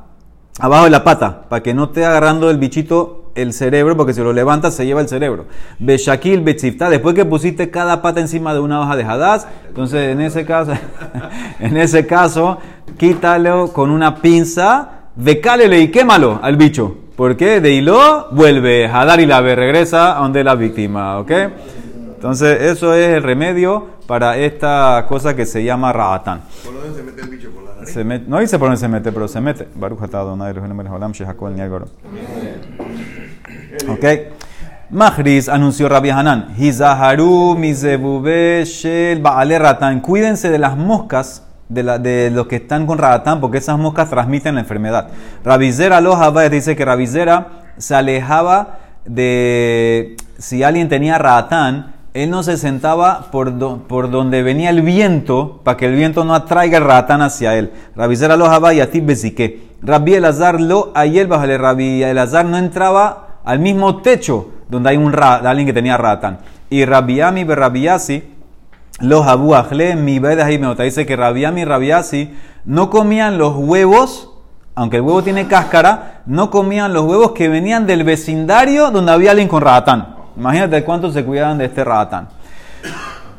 abajo 0.59 0.85
de 0.85 0.89
la 0.89 1.03
pata, 1.03 1.43
para 1.49 1.61
que 1.61 1.73
no 1.73 1.85
esté 1.85 2.05
agarrando 2.05 2.49
el 2.49 2.57
bichito 2.57 3.25
el 3.35 3.51
cerebro, 3.51 3.97
porque 3.97 4.13
si 4.13 4.21
lo 4.21 4.31
levanta 4.31 4.71
se 4.71 4.85
lleva 4.85 5.01
el 5.01 5.09
cerebro. 5.09 5.45
Beshakil 5.79 6.41
betzifta, 6.41 6.89
después 6.89 7.15
que 7.15 7.25
pusiste 7.25 7.69
cada 7.69 8.01
pata 8.01 8.21
encima 8.21 8.53
de 8.53 8.61
una 8.61 8.79
hoja 8.79 8.95
de 8.95 9.03
hadas, 9.03 9.47
entonces 9.67 10.11
en 10.11 10.21
ese 10.21 10.45
caso, 10.45 10.71
en 11.59 11.77
ese 11.77 12.07
caso, 12.07 12.59
quítalo 12.97 13.73
con 13.73 13.91
una 13.91 14.15
pinza, 14.15 14.89
becálele 15.15 15.81
y 15.81 15.91
quémalo 15.91 16.39
al 16.41 16.55
bicho. 16.55 16.95
porque 17.15 17.59
De 17.59 17.71
hilo 17.73 18.27
vuelve, 18.31 18.87
hadar 18.87 19.19
y 19.19 19.25
lave, 19.25 19.55
regresa 19.55 20.17
a 20.17 20.21
donde 20.21 20.43
la 20.43 20.55
víctima, 20.55 21.19
¿ok? 21.19 21.31
Entonces, 22.15 22.61
eso 22.61 22.93
es 22.93 23.15
el 23.15 23.23
remedio 23.23 23.87
para 24.07 24.37
esta 24.37 25.05
cosa 25.07 25.35
que 25.35 25.45
se 25.45 25.63
llama 25.63 25.93
Ra'atán. 25.93 26.41
¿Por 26.63 26.73
dónde 26.73 26.97
se 26.97 27.03
mete 27.03 27.21
el 27.21 27.29
bicho? 27.29 27.51
¿Por 27.51 27.63
la 27.63 27.75
nariz? 27.75 27.93
Se 27.93 28.03
no 28.03 28.39
dice 28.39 28.57
por 28.57 28.69
dónde 28.69 28.79
se 28.79 28.87
mete, 28.87 29.11
pero 29.11 29.27
se 29.27 29.41
mete. 29.41 29.67
Baruch 29.75 30.01
Atadonai, 30.01 30.53
Ok. 33.89 34.05
Mahriz 34.91 35.49
anunció 35.49 35.89
Rabbi 35.89 36.11
Hanan, 36.11 36.53
Hizaharu 36.57 37.57
shel 38.63 39.21
baale 39.21 39.59
ratan. 39.59 39.99
Cuídense 39.99 40.49
de 40.49 40.59
las 40.59 40.77
moscas 40.77 41.43
de, 41.69 41.83
la, 41.83 41.97
de, 41.97 42.29
los 42.31 42.47
que 42.47 42.57
están 42.57 42.85
con 42.85 42.99
ratán, 42.99 43.41
porque 43.41 43.57
esas 43.57 43.77
moscas 43.79 44.09
transmiten 44.09 44.55
la 44.55 44.61
enfermedad. 44.61 45.09
Rabizera 45.43 45.97
Aloha 45.97 46.49
dice 46.49 46.75
que 46.75 46.85
Rabizera 46.85 47.47
se 47.77 47.95
alejaba 47.95 48.77
de 49.05 50.15
si 50.37 50.63
alguien 50.63 50.87
tenía 50.87 51.17
ratán 51.17 51.94
él 52.15 52.29
no 52.29 52.43
se 52.43 52.57
sentaba 52.57 53.29
por, 53.29 53.57
do- 53.59 53.79
por 53.89 54.09
donde 54.09 54.41
venía 54.41 54.69
el 54.69 54.81
viento, 54.81 55.59
para 55.65 55.75
que 55.75 55.85
el 55.85 55.95
viento 55.95 56.23
no 56.23 56.33
atraiga 56.33 56.77
el 56.77 56.85
ratán 56.85 57.21
hacia 57.21 57.55
él. 57.55 57.73
Rabizera 57.93 58.37
Loja 58.37 58.73
y 58.73 58.79
Atib 58.79 59.05
Bezique. 59.05 59.75
Rabbi 59.81 60.13
Elazar 60.15 60.61
lo 60.61 60.91
ayel 60.95 61.27
bajale. 61.27 61.57
Rabbi 61.57 62.01
Elazar 62.03 62.45
no 62.45 62.57
entraba 62.57 63.39
al 63.43 63.59
mismo 63.59 63.97
techo 63.97 64.47
donde 64.69 64.91
hay 64.91 64.97
un 64.97 65.11
ra, 65.11 65.35
alguien 65.35 65.67
que 65.67 65.73
tenía 65.73 65.97
ratán. 65.97 66.39
Y 66.69 66.85
Rabiami 66.85 67.43
Berrabiasi, 67.43 68.23
los 69.01 69.27
Abu 69.27 69.53
Ajle, 69.53 69.97
mi 69.97 70.19
Bedas 70.19 70.49
y 70.51 70.57
Meota, 70.57 70.83
dice 70.83 71.05
que 71.05 71.17
Rabiami 71.17 71.61
y 71.61 71.65
Rabiasi 71.65 72.33
no 72.63 72.89
comían 72.89 73.37
los 73.37 73.55
huevos, 73.57 74.31
aunque 74.73 74.95
el 74.97 75.01
huevo 75.03 75.21
tiene 75.21 75.47
cáscara, 75.47 76.21
no 76.25 76.49
comían 76.49 76.93
los 76.93 77.03
huevos 77.03 77.33
que 77.33 77.49
venían 77.49 77.85
del 77.85 78.05
vecindario 78.05 78.89
donde 78.89 79.11
había 79.11 79.31
alguien 79.31 79.49
con 79.49 79.61
ratán. 79.61 80.15
Imagínate 80.37 80.83
cuánto 80.83 81.11
se 81.11 81.23
cuidaban 81.23 81.57
de 81.57 81.65
este 81.65 81.83
ratán. 81.83 82.27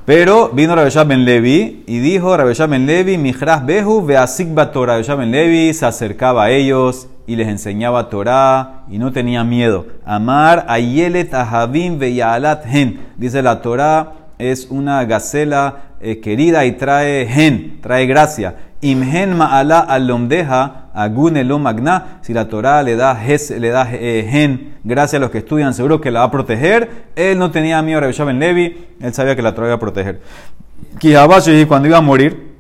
Pero 0.05 0.51
vino 0.51 0.77
Rabbi 0.77 1.09
Ben 1.09 1.25
Levi 1.25 1.85
y 1.87 1.99
dijo 1.99 2.37
Rabbi 2.37 2.55
Ben 2.69 2.87
Levi, 2.87 3.19
Mijras 3.19 3.67
Behu 3.67 4.07
Beasikba 4.07 4.71
Torah. 4.71 5.03
Rabbi 5.03 5.21
Ben 5.21 5.31
Levi 5.33 5.75
se 5.75 5.85
acercaba 5.85 6.45
a 6.45 6.51
ellos 6.51 7.09
y 7.27 7.35
les 7.35 7.49
enseñaba 7.49 8.09
Torah 8.09 8.85
y 8.89 8.99
no 8.99 9.13
tenía 9.13 9.43
miedo. 9.43 9.87
Amar 10.05 10.65
Ayelet 10.69 11.35
Ahavim 11.35 11.99
Veyalat 11.99 12.65
Hen. 12.67 13.01
Dice 13.17 13.43
la 13.43 13.61
Torah 13.63 14.13
es 14.39 14.69
una 14.71 15.05
gacela 15.05 15.79
eh, 16.01 16.21
querida 16.21 16.65
y 16.67 16.73
trae 16.73 17.27
gen, 17.27 17.81
trae 17.81 18.07
gracia. 18.07 18.55
Imgen 18.81 19.37
ma'ala 19.37 19.81
alomdeja 19.81 20.86
agune 20.97 21.45
lo 21.45 21.59
magna. 21.59 22.19
Si 22.23 22.33
la 22.33 22.49
Torah 22.49 22.83
le 22.83 22.97
da, 22.97 23.15
ges- 23.15 23.57
le 23.59 23.69
da 23.69 23.89
eh, 23.93 24.27
gen, 24.29 24.75
gracia 24.83 25.19
a 25.19 25.21
los 25.21 25.31
que 25.31 25.39
estudian, 25.39 25.75
seguro 25.75 26.01
que 26.01 26.11
la 26.11 26.21
va 26.21 26.27
a 26.27 26.31
proteger. 26.31 26.91
Él 27.15 27.39
no 27.39 27.51
tenía 27.51 27.81
miedo 27.83 27.99
a 27.99 28.01
Rabbi 28.01 28.17
Ben 28.25 28.39
Levi, 28.41 28.87
él 29.01 29.15
sabía 29.15 29.37
que 29.37 29.43
la 29.43 29.55
Torah 29.55 29.69
iba 29.69 29.77
a 29.77 29.81
proteger. 29.81 30.21
Kihabashi, 30.99 31.67
cuando 31.67 31.89
iba 31.89 31.99
a 31.99 32.03
morir, 32.03 32.55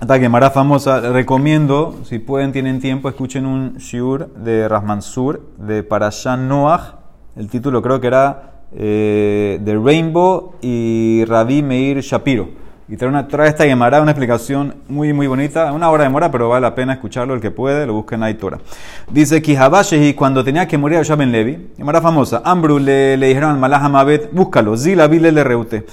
esta 0.00 0.18
Gemara 0.18 0.50
famosa, 0.50 1.00
recomiendo, 1.12 2.00
si 2.04 2.18
pueden, 2.18 2.52
tienen 2.52 2.80
tiempo, 2.80 3.08
escuchen 3.08 3.46
un 3.46 3.76
shiur 3.76 4.28
de 4.34 4.68
Rahmansur, 4.68 5.42
de 5.58 5.82
Parashan 5.82 6.48
Noach. 6.48 6.96
El 7.36 7.48
título 7.48 7.80
creo 7.82 8.00
que 8.00 8.06
era 8.06 8.52
eh, 8.72 9.60
The 9.64 9.76
Rainbow 9.78 10.54
y 10.60 11.24
Rabbi 11.26 11.62
Meir 11.62 12.00
Shapiro. 12.00 12.65
Y 12.88 12.96
trae, 12.96 13.08
una, 13.08 13.26
trae 13.26 13.48
esta 13.48 13.64
Gemara 13.64 14.00
una 14.00 14.12
explicación 14.12 14.76
muy, 14.88 15.12
muy 15.12 15.26
bonita. 15.26 15.72
Una 15.72 15.90
hora 15.90 16.04
de 16.04 16.10
mora, 16.10 16.30
pero 16.30 16.48
vale 16.48 16.62
la 16.62 16.74
pena 16.74 16.92
escucharlo. 16.92 17.34
El 17.34 17.40
que 17.40 17.50
puede, 17.50 17.84
lo 17.84 17.94
busquen 17.94 18.22
ahí 18.22 18.34
Torah. 18.34 18.58
Dice 19.10 19.42
Kihabashehi, 19.42 20.14
cuando 20.14 20.44
tenía 20.44 20.68
que 20.68 20.78
morir 20.78 20.98
a 20.98 21.16
Ben 21.16 21.32
Levi, 21.32 21.72
Gemara 21.76 22.00
famosa, 22.00 22.42
Ambru 22.44 22.78
le, 22.78 23.16
le 23.16 23.26
dijeron 23.26 23.50
al 23.50 23.58
Malach 23.58 23.82
Hamabet, 23.82 24.32
búscalo, 24.32 24.76
Zila 24.76 25.08
Vile 25.08 25.32
le 25.32 25.42
reute. 25.42 25.84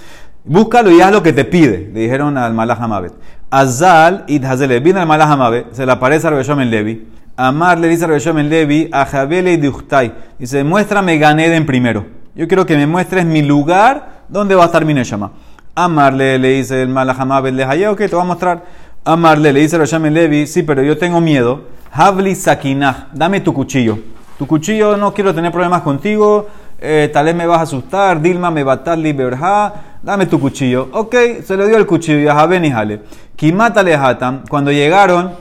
Búscalo 0.45 0.91
y 0.91 1.01
haz 1.01 1.11
lo 1.11 1.23
que 1.23 1.33
te 1.33 1.45
pide, 1.45 1.89
le 1.91 2.01
dijeron 2.01 2.37
al 2.37 2.53
Malach 2.53 2.79
Hamabet. 2.79 3.13
Azal 3.49 4.25
y 4.27 4.43
Hazele, 4.43 4.79
viene 4.79 4.99
al 4.99 5.07
Malach 5.07 5.29
Hamabet, 5.29 5.73
se 5.73 5.87
le 5.87 5.91
aparece 5.91 6.27
a 6.27 6.29
Rabbi 6.29 6.65
Levi. 6.65 7.07
Amar 7.35 7.79
le 7.79 7.87
dice 7.87 8.05
a 8.05 8.07
Rabbi 8.07 8.43
Levi, 8.43 8.89
a 8.91 9.05
Jabele 9.05 9.53
y 9.53 9.57
Duchtai. 9.57 10.13
Dice, 10.37 10.63
muéstrame 10.63 11.17
Ganeden 11.17 11.65
primero. 11.65 12.05
Yo 12.35 12.47
quiero 12.47 12.67
que 12.67 12.77
me 12.77 12.85
muestres 12.85 13.25
mi 13.25 13.41
lugar 13.41 14.25
donde 14.29 14.53
va 14.53 14.63
a 14.63 14.65
estar 14.67 14.85
mi 14.85 14.93
Neshama. 14.93 15.31
Amarle 15.75 16.37
le 16.37 16.49
dice 16.49 16.81
el 16.81 16.89
Malach 16.89 17.19
Hamabet, 17.19 17.53
le 17.53 17.65
dice, 17.65 17.87
ok, 17.87 17.97
te 17.97 18.07
voy 18.07 18.21
a 18.21 18.25
mostrar. 18.25 18.63
Amarle 19.05 19.51
le 19.51 19.59
dice 19.59 19.77
Rabbi 19.77 20.09
Levi, 20.09 20.47
sí, 20.47 20.63
pero 20.63 20.83
yo 20.83 20.97
tengo 20.97 21.19
miedo. 21.19 21.63
Havli 21.91 22.35
Sakinah, 22.35 23.09
dame 23.11 23.41
tu 23.41 23.53
cuchillo. 23.53 23.97
Tu 24.37 24.47
cuchillo, 24.47 24.97
no 24.97 25.13
quiero 25.13 25.33
tener 25.33 25.51
problemas 25.51 25.81
contigo. 25.81 26.47
Eh, 26.79 27.09
tal 27.13 27.25
vez 27.25 27.35
me 27.35 27.45
vas 27.45 27.59
a 27.59 27.61
asustar. 27.63 28.21
Dilma 28.21 28.51
me 28.51 28.63
va 28.63 28.81
a 28.85 28.95
liberja. 28.95 29.73
Dame 30.01 30.25
tu 30.25 30.39
cuchillo. 30.39 30.89
Ok, 30.91 31.15
se 31.43 31.55
le 31.55 31.67
dio 31.67 31.77
el 31.77 31.85
cuchillo. 31.85 32.31
A 32.31 32.35
Jaben 32.35 32.65
y 32.65 32.71
Jale. 32.71 33.01
Kimátale 33.35 33.95
Hatam. 33.95 34.43
Cuando 34.49 34.71
llegaron 34.71 35.31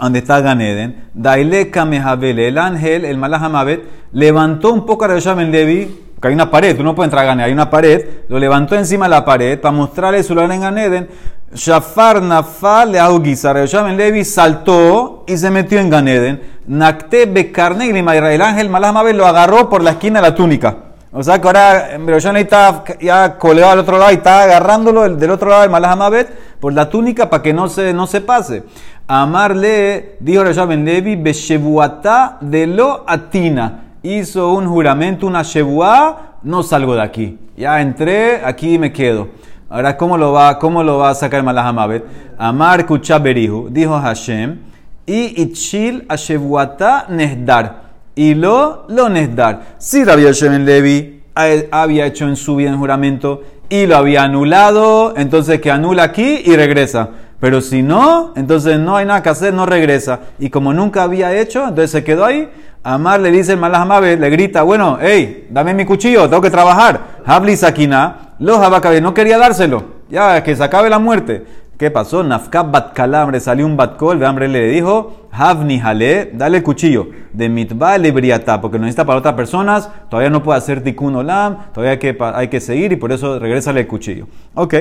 donde 0.00 0.18
está 0.18 0.40
Ganeden, 0.40 1.04
Daileka 1.14 1.84
Mehabele, 1.84 2.48
el 2.48 2.58
ángel, 2.58 3.04
el 3.04 3.16
Malach 3.16 3.42
Hamabet, 3.42 3.84
levantó 4.12 4.72
un 4.72 4.86
poco 4.86 5.04
a 5.04 5.34
Ben 5.34 5.52
Levi, 5.52 6.03
que 6.24 6.28
hay 6.28 6.34
una 6.34 6.50
pared, 6.50 6.74
tú 6.74 6.82
no 6.82 6.94
puedes 6.94 7.08
entrar 7.08 7.24
a 7.24 7.26
Ganeden, 7.26 7.48
hay 7.48 7.52
una 7.52 7.68
pared, 7.68 8.02
lo 8.28 8.38
levantó 8.38 8.74
encima 8.76 9.04
de 9.04 9.10
la 9.10 9.26
pared 9.26 9.60
para 9.60 9.72
mostrarle 9.72 10.22
su 10.22 10.34
lugar 10.34 10.50
en 10.52 10.62
Ganeden. 10.62 11.08
Shafar 11.52 12.22
Nafal 12.22 12.92
le 12.92 12.98
Ben 12.98 13.96
Levi 13.98 14.24
saltó 14.24 15.24
y 15.26 15.36
se 15.36 15.50
metió 15.50 15.78
en 15.78 15.90
Ganeden. 15.90 16.40
Nakte 16.66 17.26
Bekarne 17.26 17.90
el 17.90 18.42
ángel 18.42 18.70
Malach 18.70 18.88
Hamabet 18.88 19.14
lo 19.14 19.26
agarró 19.26 19.68
por 19.68 19.82
la 19.82 19.90
esquina 19.90 20.22
de 20.22 20.30
la 20.30 20.34
túnica. 20.34 20.76
O 21.12 21.22
sea 21.22 21.38
que 21.38 21.46
ahora 21.46 21.98
Rabbi 21.98 22.40
está 22.40 22.82
ya 22.98 23.36
coleado 23.36 23.72
al 23.72 23.78
otro 23.80 23.98
lado 23.98 24.10
y 24.10 24.14
está 24.14 24.44
agarrándolo 24.44 25.06
del 25.06 25.30
otro 25.30 25.50
lado 25.50 25.60
del 25.60 25.70
Malach 25.70 25.92
Hamabet 25.92 26.58
por 26.58 26.72
la 26.72 26.88
túnica 26.88 27.28
para 27.28 27.42
que 27.42 27.52
no 27.52 27.68
se, 27.68 27.92
no 27.92 28.06
se 28.06 28.22
pase. 28.22 28.62
Amarle, 29.06 30.16
dijo 30.20 30.42
Ben 30.66 30.86
Levi, 30.86 31.16
Beshevuata 31.16 32.38
de 32.40 32.66
lo 32.66 33.04
atina. 33.06 33.83
Hizo 34.04 34.52
un 34.52 34.66
juramento, 34.66 35.26
una 35.26 35.42
shevuá, 35.42 36.34
no 36.42 36.62
salgo 36.62 36.94
de 36.94 37.00
aquí. 37.00 37.38
Ya 37.56 37.80
entré, 37.80 38.44
aquí 38.44 38.78
me 38.78 38.92
quedo. 38.92 39.28
Ahora, 39.70 39.96
¿cómo 39.96 40.18
lo 40.18 40.30
va, 40.30 40.58
cómo 40.58 40.82
lo 40.82 40.98
va 40.98 41.08
a 41.08 41.14
sacar 41.14 41.42
Malach 41.42 41.64
Hamabet? 41.64 42.04
Amar 42.36 42.84
Kuchaberihu, 42.84 43.70
dijo 43.70 43.98
Hashem, 43.98 44.58
y 45.06 45.40
Itchil 45.40 46.04
a 46.06 46.16
shevuata 46.16 47.06
nehdar. 47.08 47.94
Y 48.14 48.34
lo, 48.34 48.84
lo 48.88 49.08
nehdar. 49.08 49.76
Si 49.78 50.04
Rabbi 50.04 50.24
Ben 50.24 50.66
Levi 50.66 51.22
había 51.70 52.04
hecho 52.04 52.28
en 52.28 52.36
su 52.36 52.56
vida 52.56 52.72
un 52.72 52.80
juramento 52.80 53.40
y 53.70 53.86
lo 53.86 53.96
había 53.96 54.24
anulado, 54.24 55.14
entonces 55.16 55.62
que 55.62 55.70
anula 55.70 56.02
aquí 56.02 56.42
y 56.44 56.54
regresa. 56.56 57.08
Pero 57.40 57.62
si 57.62 57.82
no, 57.82 58.34
entonces 58.36 58.78
no 58.78 58.96
hay 58.96 59.06
nada 59.06 59.22
que 59.22 59.30
hacer, 59.30 59.54
no 59.54 59.64
regresa. 59.64 60.20
Y 60.38 60.50
como 60.50 60.74
nunca 60.74 61.04
había 61.04 61.34
hecho, 61.34 61.60
entonces 61.60 61.90
se 61.90 62.04
quedó 62.04 62.26
ahí. 62.26 62.50
Amar 62.86 63.18
le 63.18 63.30
dice 63.30 63.52
el 63.52 63.58
Malahamabe, 63.58 64.18
le 64.18 64.28
grita, 64.28 64.62
bueno, 64.62 64.98
hey, 65.00 65.48
dame 65.48 65.72
mi 65.72 65.86
cuchillo, 65.86 66.28
tengo 66.28 66.42
que 66.42 66.50
trabajar. 66.50 67.22
Habli 67.24 67.56
Sakina, 67.56 68.34
los 68.38 68.58
abacabe, 68.58 69.00
no 69.00 69.14
quería 69.14 69.38
dárselo, 69.38 69.84
ya 70.10 70.42
que 70.42 70.54
se 70.54 70.62
acabe 70.62 70.90
la 70.90 70.98
muerte. 70.98 71.46
¿Qué 71.78 71.90
pasó? 71.90 72.22
Nafkab 72.22 72.70
Batkalambre 72.70 73.40
salió 73.40 73.64
un 73.64 73.78
Batkol, 73.78 74.18
el 74.18 74.26
hambre 74.26 74.48
le 74.48 74.68
dijo, 74.68 75.28
Havni 75.32 75.80
Hale, 75.80 76.30
dale 76.34 76.58
el 76.58 76.62
cuchillo, 76.62 77.08
de 77.32 77.48
mitba 77.48 77.96
lebriata, 77.96 78.60
porque 78.60 78.76
lo 78.76 78.84
necesita 78.84 79.06
para 79.06 79.18
otras 79.18 79.34
personas, 79.34 79.88
todavía 80.10 80.28
no 80.28 80.42
puede 80.42 80.58
hacer 80.58 80.82
tikkun 80.84 81.16
olam, 81.16 81.72
todavía 81.72 81.92
hay 81.92 81.98
que, 81.98 82.16
hay 82.20 82.48
que 82.48 82.60
seguir 82.60 82.92
y 82.92 82.96
por 82.96 83.12
eso 83.12 83.38
regresa 83.38 83.70
el 83.70 83.86
cuchillo. 83.86 84.26
Ok. 84.52 84.74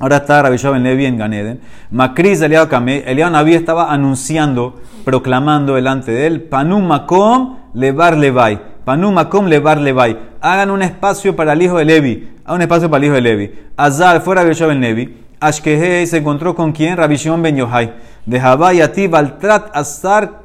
Ahora 0.00 0.16
está 0.16 0.42
Rabbi 0.42 0.56
Ben 0.56 0.82
Levi 0.82 1.06
en 1.06 1.18
Ganeden. 1.18 1.60
Macris 1.92 2.40
Eliyahu 2.40 2.68
Kameh, 2.68 3.04
Eliyahu 3.06 3.30
Naví 3.30 3.54
estaba 3.54 3.92
anunciando, 3.92 4.80
proclamando 5.04 5.76
delante 5.76 6.10
de 6.10 6.26
él, 6.26 6.42
Panum 6.42 6.84
Makom 6.84 7.58
Levar 7.74 8.16
Levai. 8.16 8.60
Panum 8.84 9.14
Makom 9.14 9.46
Levar 9.46 9.78
Levai. 9.78 10.18
Hagan 10.40 10.72
un 10.72 10.82
espacio 10.82 11.36
para 11.36 11.52
el 11.52 11.62
hijo 11.62 11.78
de 11.78 11.84
Levi. 11.84 12.28
Hagan 12.44 12.56
un 12.56 12.62
espacio 12.62 12.90
para 12.90 12.98
el 12.98 13.04
hijo 13.04 13.14
de 13.14 13.20
Levi. 13.20 13.52
Azal 13.76 14.20
fuera 14.20 14.42
Rabbi 14.42 14.58
Ben 14.66 14.80
Levi. 14.80 15.16
Ashkehe 15.38 16.06
se 16.06 16.16
encontró 16.16 16.56
con 16.56 16.72
quién? 16.72 16.96
Rabbi 16.96 17.16
Shimon 17.16 17.42
Ben 17.42 17.56
Yohai. 17.56 17.94
De 18.26 18.40
Habai 18.40 18.80
Ati 18.80 19.06
Baltrat 19.06 19.70
Azar 19.76 20.40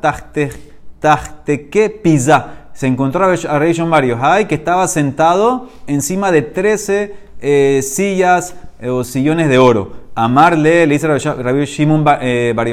Tachteke 0.99 1.89
Pizá. 2.03 2.69
Se 2.73 2.85
encontró 2.85 3.25
a 3.25 3.35
Rabbi 3.35 3.73
Shimon 3.73 3.89
Ben 3.89 4.09
Yohai 4.09 4.47
que 4.47 4.55
estaba 4.55 4.87
sentado 4.87 5.69
encima 5.87 6.31
de 6.31 6.43
13 6.43 7.15
eh, 7.41 7.81
sillas 7.81 8.55
o 8.87 9.03
sillones 9.03 9.49
de 9.49 9.57
oro. 9.57 10.09
Amarle, 10.15 10.85
le 10.85 10.93
dice 10.93 11.07
Rabbi 11.07 11.65
Shimon 11.65 12.05
eh, 12.21 12.53
Bar 12.55 12.67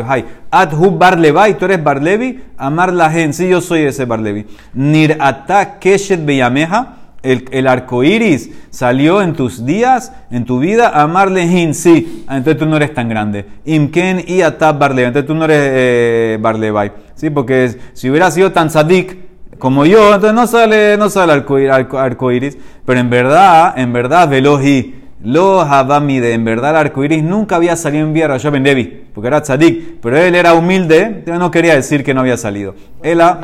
Adhu 0.51 0.91
Bar 0.91 1.19
Levi, 1.19 1.55
tú 1.55 1.65
eres 1.67 1.83
Bar 1.83 2.03
Levi, 2.03 2.43
Amar 2.57 2.93
la 2.93 3.11
gen, 3.11 3.33
sí, 3.33 3.49
yo 3.49 3.61
soy 3.61 3.83
ese 3.83 4.05
Bar 4.05 4.21
Levi. 4.21 4.47
Nir 4.75 5.17
ata 5.21 5.79
keshet 5.79 6.25
beyameja, 6.25 6.95
el, 7.23 7.45
el 7.51 7.67
arco 7.67 8.05
iris 8.05 8.51
salió 8.71 9.23
en 9.23 9.33
tus 9.33 9.65
días, 9.65 10.13
en 10.31 10.45
tu 10.45 10.59
vida, 10.59 10.89
Amar 10.89 11.31
lehin, 11.31 11.75
sí, 11.75 12.25
entonces 12.29 12.59
tú 12.59 12.67
no 12.67 12.77
eres 12.77 12.95
tan 12.95 13.09
grande. 13.09 13.47
Imken 13.65 14.25
y 14.27 14.43
ata 14.43 14.73
Bar 14.73 14.95
Levi, 14.95 15.09
entonces 15.09 15.27
tú 15.27 15.35
no 15.35 15.45
eres 15.45 15.61
eh. 15.63 16.93
Sí, 17.15 17.31
porque 17.31 17.79
si 17.93 18.11
hubiera 18.11 18.31
sido 18.31 18.53
tan 18.53 18.71
sadik, 18.71 19.19
como 19.59 19.87
yo, 19.87 20.15
entonces 20.15 20.35
no 20.35 20.47
sale, 20.47 20.97
no 20.99 21.09
sale 21.09 21.33
arco, 21.33 21.57
arco, 21.71 21.99
arco 21.99 22.33
iris, 22.33 22.59
pero 22.85 23.01
en 23.01 23.09
verdad, 23.09 23.79
en 23.79 23.93
verdad, 23.93 24.29
veloji. 24.29 24.96
Lo 25.23 25.63
Habamide, 25.63 26.35
en 26.35 26.45
verdad 26.45 26.71
el 26.71 26.77
arco 26.77 27.03
iris 27.03 27.23
nunca 27.25 27.57
había 27.57 27.75
salido 27.77 28.07
en 28.07 28.13
Vía 28.13 28.29
Rasha 28.29 28.51
Ben 28.51 28.63
Levi, 28.63 29.07
porque 29.15 29.29
era 29.29 29.41
tzadik, 29.43 30.01
pero 30.01 30.19
él 30.19 30.35
era 30.35 30.53
humilde, 30.55 31.25
no 31.27 31.51
quería 31.51 31.75
decir 31.75 32.05
que 32.05 32.13
no 32.13 32.21
había 32.21 32.37
salido. 32.37 32.75
Él 33.03 33.21
ha, 33.23 33.41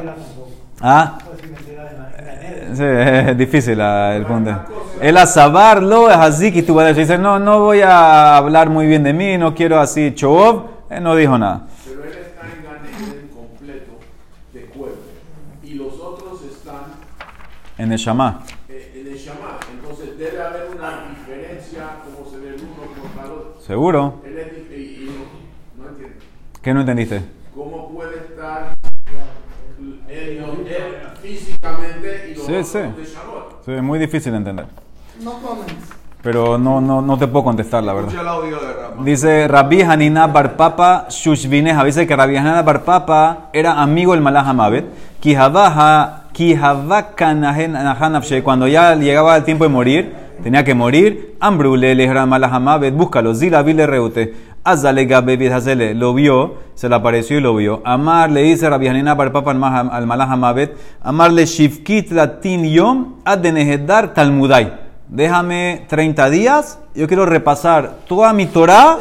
¿Ah? 0.81 1.19
Sí, 2.75 2.83
es 2.85 3.37
difícil 3.37 3.79
la, 3.79 4.17
el 4.17 4.25
punto. 4.25 4.51
El 5.01 5.17
asabar 5.17 5.83
lo 5.83 6.11
es 6.11 6.17
así 6.17 6.53
que 6.53 6.63
tú 6.63 6.75
vas 6.75 6.87
a 6.87 6.93
decir, 6.93 7.19
no, 7.19 7.39
no 7.39 7.61
voy 7.61 7.81
a 7.81 8.37
hablar 8.37 8.71
muy 8.71 8.87
bien 8.87 9.03
de 9.03 9.13
mí, 9.13 9.37
no 9.37 9.55
quiero 9.55 9.79
así, 9.81 10.13
Chob, 10.15 10.65
él 10.91 11.03
no 11.03 11.15
dijo 11.17 11.37
nada. 11.39 11.67
Pero 11.85 12.05
él 12.05 12.11
está 12.11 12.47
en 12.47 12.65
Ganeden 12.65 13.29
completo 13.29 13.93
de 14.53 14.61
cuerpo 14.67 14.99
y 15.63 15.75
los 15.75 15.95
otros 16.01 16.41
están 16.45 16.93
En 17.79 17.93
el 17.93 17.99
Shama. 17.99 18.41
eh, 18.69 18.93
en 19.01 19.07
el 19.13 19.19
Shammah. 19.19 19.59
Entonces 19.75 20.17
debe 20.19 20.41
haber 20.43 20.69
una 20.75 21.05
diferencia 21.11 21.83
como 22.05 22.31
se 22.31 22.39
ve 22.39 22.49
el 22.57 22.63
uno 22.63 22.75
con 22.77 23.25
el 23.25 23.31
otro. 23.31 23.61
¿Seguro? 23.73 24.21
Él 24.27 24.39
es 24.39 24.79
y, 24.79 24.83
y 24.83 25.07
no, 25.07 25.83
no 25.83 25.89
entiendo. 25.89 26.17
¿Qué 26.61 26.75
no 26.75 26.81
entendiste? 26.81 27.23
¿Cómo 27.57 27.89
puede 27.89 28.17
estar 28.19 28.75
él, 29.81 29.99
él 30.11 30.45
físicamente 31.23 32.33
y 32.33 32.35
los 32.35 32.45
Sí, 32.45 32.65
sí. 32.65 32.79
de 32.81 33.05
Shabbat? 33.07 33.65
Sí, 33.65 33.73
es 33.73 33.83
muy 33.83 33.99
difícil 33.99 34.33
de 34.33 34.37
entender. 34.37 34.67
No 35.23 35.41
comments. 35.41 35.73
Pero 36.23 36.59
no, 36.59 36.83
no, 36.83 37.01
no 37.01 37.17
te 37.17 37.27
puedo 37.27 37.45
contestar, 37.47 37.83
la 37.83 37.95
verdad. 37.95 38.11
Escucha 38.11 38.21
el 38.21 38.29
audio 38.29 38.61
de 38.61 38.73
Rama. 38.75 39.05
Dice 39.05 39.49
Rabbi 39.49 39.81
Hanina 39.81 40.27
Barpapa 40.27 41.07
Shushvineja. 41.09 41.83
Dice 41.83 42.07
que 42.07 42.15
Rabbi 42.15 42.37
Hanina 42.37 42.61
Barpapa 42.61 43.49
era 43.55 43.81
amigo 43.81 44.13
del 44.13 44.21
Malach 44.21 44.49
Hamabet. 44.49 44.85
Cuando 48.45 48.69
ya 48.69 48.95
llegaba 48.97 49.35
el 49.37 49.45
tiempo 49.45 49.65
de 49.65 49.71
morir, 49.71 50.15
tenía 50.43 50.65
que 50.65 50.75
morir. 50.75 51.37
Ambrule 51.41 51.95
le 51.95 52.09
Hamabet, 52.09 52.95
búscalo. 52.95 53.35
Zila 53.35 53.63
vile 53.63 53.87
reute. 53.87 54.35
Azale 54.65 55.07
gabe 55.07 55.53
hazele. 55.53 55.95
Lo 55.95 56.15
vio, 56.15 56.55
se 56.75 56.89
le 56.89 56.95
apareció 56.95 57.39
y 57.39 57.41
lo 57.41 57.55
vio. 57.57 57.83
Amar 57.85 58.31
le 58.31 58.43
dice 58.43 58.69
Rabbi 58.69 58.89
Hanina 58.89 59.15
Barpapa 59.15 59.51
al 59.51 60.21
Hamabet. 60.21 60.77
Amar 61.03 61.33
le 61.33 61.47
Shivkit 61.47 62.13
Latin 62.13 62.65
Yom 62.65 63.15
Adenehedar 63.25 64.15
Talmudai. 64.15 64.73
déjame 65.09 65.85
30 65.89 66.31
días, 66.31 66.79
yo 66.95 67.07
quiero 67.07 67.27
repasar 67.27 67.97
toda 68.09 68.33
mi 68.33 68.47
Torah 68.47 68.97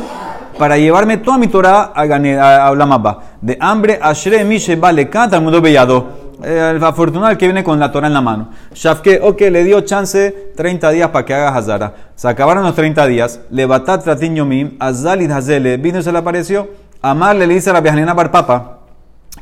para 0.60 0.78
llevarme 0.78 1.18
toda 1.18 1.38
mi 1.38 1.48
Torah 1.48 1.94
a, 1.96 2.02
a, 2.02 2.68
a. 2.68 3.20
De 3.42 3.58
hambre, 3.60 3.98
Ashre 4.02 4.44
Mishe 4.44 4.76
Vale 4.76 5.10
canta 5.10 5.38
al 5.38 5.62
bellado. 5.62 6.21
Eh, 6.44 6.74
el 6.76 6.84
afortunado 6.84 7.32
el 7.32 7.38
que 7.38 7.46
viene 7.46 7.64
con 7.64 7.80
la 7.80 7.92
Torah 7.92 8.08
en 8.08 8.14
la 8.14 8.22
mano. 8.22 8.50
Shafke, 8.74 9.20
ok, 9.22 9.42
le 9.52 9.64
dio 9.64 9.82
chance 9.82 10.52
30 10.56 10.90
días 10.92 11.10
para 11.10 11.26
que 11.26 11.34
haga 11.34 11.56
Hazara. 11.56 11.94
Se 12.16 12.28
acabaron 12.28 12.64
los 12.64 12.76
30 12.76 13.06
días. 13.08 13.40
Levatat 13.50 14.04
Tratin 14.04 14.36
Yomim, 14.36 14.78
Azalid 14.80 15.32
Hazele, 15.32 15.78
vino 15.78 16.00
y 16.00 16.04
se 16.04 16.12
le 16.12 16.18
apareció. 16.18 16.70
Amarle 17.02 17.48
le 17.48 17.56
dice 17.56 17.70
a 17.70 17.74
la 17.74 17.82
viajanina 17.82 18.14
Barpapa, 18.14 18.81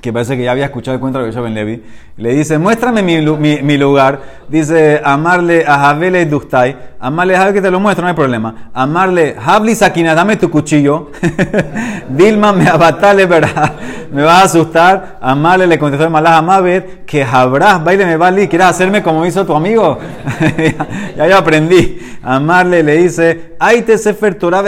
que 0.02 0.14
parece 0.14 0.38
que 0.38 0.44
ya 0.44 0.52
había 0.52 0.66
escuchado 0.66 0.96
el 0.96 1.02
cuento 1.02 1.20
de 1.20 1.32
Rabbi 1.32 1.44
Ben 1.44 1.54
Levi, 1.54 1.84
le 2.18 2.34
dice, 2.34 2.58
muéstrame 2.58 3.02
mi, 3.02 3.22
mi- 3.22 3.62
mi 3.62 3.78
lugar. 3.78 4.20
Dice, 4.48 5.02
amarle 5.04 5.66
a 5.68 5.78
Javele 5.80 6.26
Dustai, 6.26 6.76
amarle 7.00 7.36
a 7.36 7.54
que 7.54 7.62
te 7.62 7.70
lo 7.70 7.80
muestro, 7.80 8.04
no 8.04 8.10
hay 8.10 8.16
problema. 8.16 8.70
Amarle, 8.74 9.36
Habli 9.44 9.76
Sakina, 9.76 10.16
dame 10.16 10.38
tu 10.38 10.50
cuchillo. 10.50 11.12
Dilma 12.10 12.52
me 12.54 12.68
abatale, 12.68 13.26
¿verdad? 13.26 13.74
Me 14.12 14.24
vas 14.24 14.42
a 14.42 14.44
asustar. 14.46 15.18
Amarle 15.22 15.68
le 15.68 15.78
contestó 15.78 16.06
el 16.06 16.10
malaj 16.12 16.38
Amabed, 16.38 16.84
que 17.06 17.24
habrás, 17.24 17.84
baile 17.84 18.06
me 18.06 18.18
vali, 18.18 18.48
¿quieres 18.48 18.68
hacerme 18.68 19.04
como 19.04 19.26
hizo 19.26 19.46
tu 19.46 19.54
amigo? 19.54 20.00
ya, 21.18 21.28
yo 21.28 21.38
aprendí. 21.38 22.00
Amarle 22.24 22.84
le 22.84 22.98
dice, 22.98 23.56
ay 23.60 23.82
te 23.84 23.98
Sefer 23.98 24.36
Torah, 24.36 24.64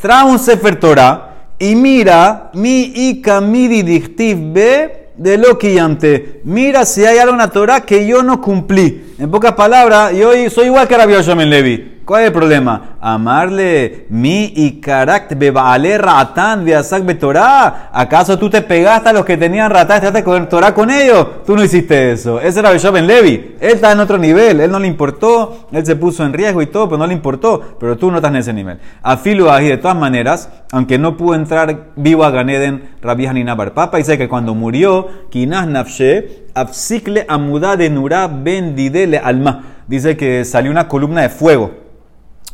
trae 0.00 0.24
un 0.24 0.38
Sefer 0.38 0.76
Torah. 0.76 1.27
Y 1.58 1.74
mira, 1.74 2.50
mi 2.54 2.92
ika 2.94 3.40
midi 3.40 3.82
be 3.82 5.08
de 5.16 5.36
lo 5.36 5.58
que 5.58 5.74
yamte. 5.74 6.40
Mira 6.44 6.84
si 6.84 7.04
hay 7.04 7.18
algo 7.18 7.40
en 7.40 7.50
Torah 7.50 7.80
que 7.80 8.06
yo 8.06 8.22
no 8.22 8.40
cumplí. 8.40 9.14
En 9.18 9.30
pocas 9.30 9.52
palabras, 9.52 10.12
yo 10.16 10.32
soy 10.50 10.66
igual 10.66 10.86
que 10.86 10.96
Rabbi 10.96 11.14
Yoshua 11.14 11.34
Ben 11.34 11.50
Levi. 11.50 11.97
¿Cuál 12.08 12.22
es 12.22 12.26
el 12.28 12.32
problema? 12.32 12.96
Amarle 13.02 14.06
mi 14.08 14.50
y 14.56 14.80
carácter 14.80 15.36
bebaale 15.36 15.98
ratán 15.98 16.64
de 16.64 16.74
asak 16.74 17.04
Torah. 17.18 17.90
¿Acaso 17.92 18.38
tú 18.38 18.48
te 18.48 18.62
pegaste 18.62 19.10
a 19.10 19.12
los 19.12 19.26
que 19.26 19.36
tenían 19.36 19.70
ratán, 19.70 20.00
trataste 20.00 20.24
con 20.24 20.48
Torah 20.48 20.72
con 20.72 20.90
ellos? 20.90 21.44
Tú 21.44 21.54
no 21.54 21.62
hiciste 21.62 22.12
eso. 22.12 22.40
Ese 22.40 22.60
era 22.60 22.72
Rabbi 22.72 22.90
Ben 22.92 23.06
Levi. 23.06 23.56
Él 23.60 23.72
está 23.72 23.92
en 23.92 24.00
otro 24.00 24.16
nivel. 24.16 24.58
Él 24.58 24.70
no 24.70 24.78
le 24.78 24.86
importó. 24.86 25.66
Él 25.70 25.84
se 25.84 25.96
puso 25.96 26.24
en 26.24 26.32
riesgo 26.32 26.62
y 26.62 26.68
todo, 26.68 26.88
pero 26.88 26.96
no 26.96 27.06
le 27.06 27.12
importó. 27.12 27.76
Pero 27.78 27.98
tú 27.98 28.10
no 28.10 28.16
estás 28.16 28.30
en 28.30 28.36
ese 28.36 28.54
nivel. 28.54 28.78
Afilo 29.02 29.52
ahí 29.52 29.68
de 29.68 29.76
todas 29.76 29.98
maneras, 29.98 30.48
aunque 30.72 30.96
no 30.96 31.14
pudo 31.14 31.34
entrar 31.34 31.88
vivo 31.94 32.24
a 32.24 32.30
Ganeden, 32.30 32.88
Rabbi 33.02 33.26
Hanina 33.26 33.54
Bar 33.54 33.74
Papa 33.74 33.98
dice 33.98 34.16
que 34.16 34.30
cuando 34.30 34.54
murió, 34.54 35.08
Kinas 35.28 35.66
Nafshe, 35.66 36.46
Afsikle 36.54 37.26
Amudá 37.28 37.76
de 37.76 37.90
Nurá 37.90 38.28
Ben 38.28 38.74
Didele 38.74 39.18
Alma. 39.18 39.82
Dice 39.86 40.16
que 40.16 40.46
salió 40.46 40.70
una 40.70 40.88
columna 40.88 41.20
de 41.20 41.28
fuego 41.28 41.87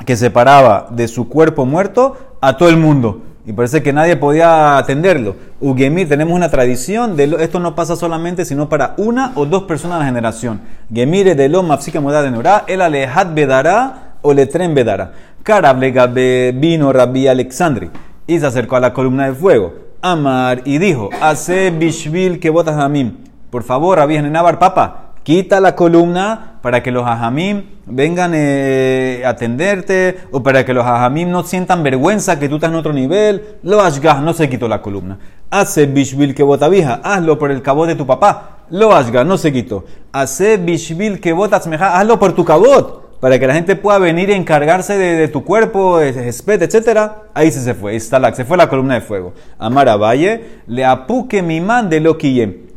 que 0.04 0.16
separaba 0.16 0.88
de 0.90 1.09
su 1.09 1.28
cuerpo 1.28 1.66
muerto 1.66 2.16
a 2.40 2.57
todo 2.57 2.68
el 2.68 2.76
mundo. 2.76 3.22
Y 3.46 3.52
parece 3.52 3.83
que 3.83 3.92
nadie 3.92 4.16
podía 4.16 4.78
atenderlo. 4.78 5.37
Ugemir, 5.61 6.09
tenemos 6.09 6.35
una 6.35 6.48
tradición, 6.48 7.14
de 7.14 7.37
esto 7.40 7.61
no 7.61 7.74
pasa 7.74 7.94
solamente, 7.94 8.46
sino 8.46 8.70
para 8.70 8.94
una 8.96 9.33
o 9.35 9.44
dos 9.44 9.64
personas 9.64 9.96
a 9.96 9.98
la 10.00 10.07
generación. 10.07 10.62
Gemire 10.92 11.35
de 11.35 11.50
lo 11.50 11.62
mafsika 11.62 12.00
de 12.00 12.30
nurá, 12.30 12.64
el 12.66 12.80
alejat 12.80 13.35
bedara 13.35 14.14
o 14.22 14.33
letren 14.33 14.74
bedara. 14.74 15.12
Carable 15.42 15.90
gabe 15.90 16.52
vino 16.57 16.90
Rabbi 16.90 17.28
Alexandri 17.28 17.90
y 18.26 18.38
se 18.38 18.46
acercó 18.46 18.76
a 18.76 18.80
la 18.80 18.94
columna 18.94 19.26
de 19.26 19.35
fuego. 19.35 19.74
Amar 20.00 20.62
y 20.64 20.78
dijo, 20.78 21.11
hace 21.20 21.70
bishvil 21.70 22.40
que 22.40 22.48
botas 22.48 22.78
a 22.78 22.88
mí. 22.88 23.14
Por 23.50 23.62
favor, 23.62 23.98
Rabbi 23.98 24.16
Hanenabar, 24.16 24.59
papa, 24.59 25.03
quita 25.24 25.58
la 25.60 25.74
columna 25.74 26.58
para 26.62 26.82
que 26.82 26.92
los 26.92 27.04
ajamim 27.04 27.64
vengan 27.87 28.32
eh, 28.34 29.22
a 29.24 29.30
atenderte 29.30 30.18
o 30.30 30.42
para 30.42 30.64
que 30.64 30.72
los 30.72 30.87
ajamim 30.87 31.30
no 31.30 31.42
sientan 31.42 31.82
vergüenza 31.82 32.38
que 32.38 32.48
tú 32.48 32.56
estás 32.56 32.70
en 32.70 32.76
otro 32.76 32.92
nivel. 32.92 33.58
Lo 33.64 33.80
ashgah, 33.80 34.20
no 34.20 34.32
se 34.32 34.48
quitó 34.48 34.68
la 34.68 34.80
columna. 34.80 35.18
Hace 35.50 35.87
bishvil 35.87 36.34
que 36.34 36.44
vija, 36.70 37.00
hazlo 37.02 37.38
por 37.38 37.50
el 37.50 37.62
cabot 37.62 37.88
de 37.88 37.96
tu 37.96 38.06
papá. 38.06 38.66
Lo 38.70 38.94
ashgah, 38.94 39.24
no 39.24 39.37
se 39.37 39.52
quitó. 39.52 39.84
Hace 40.12 40.58
bishvil 40.58 41.20
que 41.20 41.32
botasmeja, 41.32 41.98
hazlo 41.98 42.18
por 42.18 42.34
tu 42.34 42.44
cabot 42.44 43.02
para 43.20 43.38
que 43.38 43.46
la 43.46 43.54
gente 43.54 43.74
pueda 43.74 43.98
venir 43.98 44.28
y 44.28 44.34
encargarse 44.34 44.98
de, 44.98 45.16
de 45.16 45.28
tu 45.28 45.44
cuerpo, 45.44 45.98
espet, 45.98 46.60
etcétera, 46.60 47.22
ahí 47.32 47.50
se, 47.50 47.60
se 47.60 47.72
fue, 47.72 47.94
Istalak, 47.94 48.34
se 48.34 48.44
fue 48.44 48.58
la 48.58 48.68
columna 48.68 48.96
de 48.96 49.00
fuego. 49.00 49.32
Amar 49.58 49.88
a 49.88 49.96
Valle, 49.96 50.60
le 50.66 50.84
apuque 50.84 51.40
mi 51.40 51.58
man 51.62 51.88
de 51.88 52.00
lo 52.00 52.18
que 52.18 52.28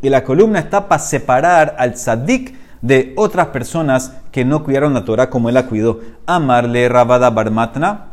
Y 0.01 0.09
la 0.09 0.23
columna 0.23 0.59
está 0.59 0.87
para 0.87 0.99
separar 0.99 1.75
al 1.77 1.93
tzadik 1.93 2.55
de 2.81 3.13
otras 3.15 3.47
personas 3.47 4.13
que 4.31 4.45
no 4.45 4.63
cuidaron 4.63 4.93
la 4.93 5.05
Torah 5.05 5.29
como 5.29 5.49
él 5.49 5.55
la 5.55 5.65
cuidó. 5.65 5.99
Amarle 6.25 6.87
Rabada 6.89 7.29
Barmatna, 7.29 8.05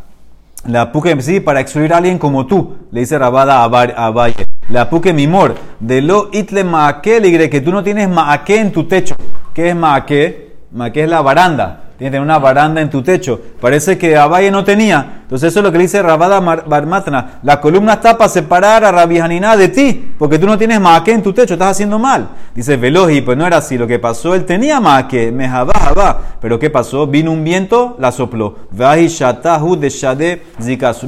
le 0.66 0.78
apuque, 0.78 1.20
sí, 1.20 1.40
para 1.40 1.60
excluir 1.60 1.92
a 1.92 1.98
alguien 1.98 2.18
como 2.18 2.46
tú, 2.46 2.76
le 2.90 3.00
dice 3.00 3.18
Rabada 3.18 3.62
a, 3.62 3.68
Valle. 4.10 4.46
Le 4.68 4.78
apuque 4.78 5.12
mimor, 5.12 5.54
de 5.78 6.00
lo 6.00 6.30
itle 6.32 6.64
le 6.64 7.20
diré 7.20 7.50
que 7.50 7.60
tú 7.60 7.70
no 7.70 7.82
tienes 7.82 8.08
maake 8.08 8.60
en 8.60 8.72
tu 8.72 8.84
techo. 8.84 9.14
¿Qué 9.52 9.68
es 9.68 9.76
maake? 9.76 10.54
Maake 10.72 11.02
es 11.02 11.08
la 11.08 11.20
baranda. 11.20 11.83
Tener 11.98 12.20
una 12.20 12.38
baranda 12.40 12.80
en 12.80 12.90
tu 12.90 13.02
techo. 13.02 13.40
Parece 13.60 13.96
que 13.96 14.16
Abaye 14.16 14.50
no 14.50 14.64
tenía. 14.64 15.20
Entonces 15.22 15.50
eso 15.50 15.60
es 15.60 15.64
lo 15.64 15.70
que 15.72 15.78
le 15.78 15.84
dice 15.84 16.02
Rabada 16.02 16.40
Barmatna. 16.40 17.38
La 17.42 17.60
columna 17.60 17.94
está 17.94 18.18
para 18.18 18.28
separar 18.28 18.84
a 18.84 18.90
Rabbi 18.92 19.18
de 19.18 19.68
ti, 19.68 20.12
porque 20.18 20.38
tú 20.38 20.46
no 20.46 20.58
tienes 20.58 20.80
maque 20.80 21.12
en 21.12 21.22
tu 21.22 21.32
techo, 21.32 21.54
estás 21.54 21.70
haciendo 21.70 21.98
mal. 21.98 22.28
Dice 22.54 22.76
Veloji, 22.76 23.22
pues 23.22 23.38
no 23.38 23.46
era 23.46 23.58
así. 23.58 23.78
Lo 23.78 23.86
que 23.86 23.98
pasó, 23.98 24.34
él 24.34 24.44
tenía 24.44 24.80
maque, 24.80 25.30
me 25.32 25.48
jabá, 25.48 26.20
Pero 26.40 26.58
¿qué 26.58 26.68
pasó? 26.68 27.06
Vino 27.06 27.30
un 27.30 27.42
viento, 27.44 27.96
la 28.00 28.10
sopló. 28.12 28.56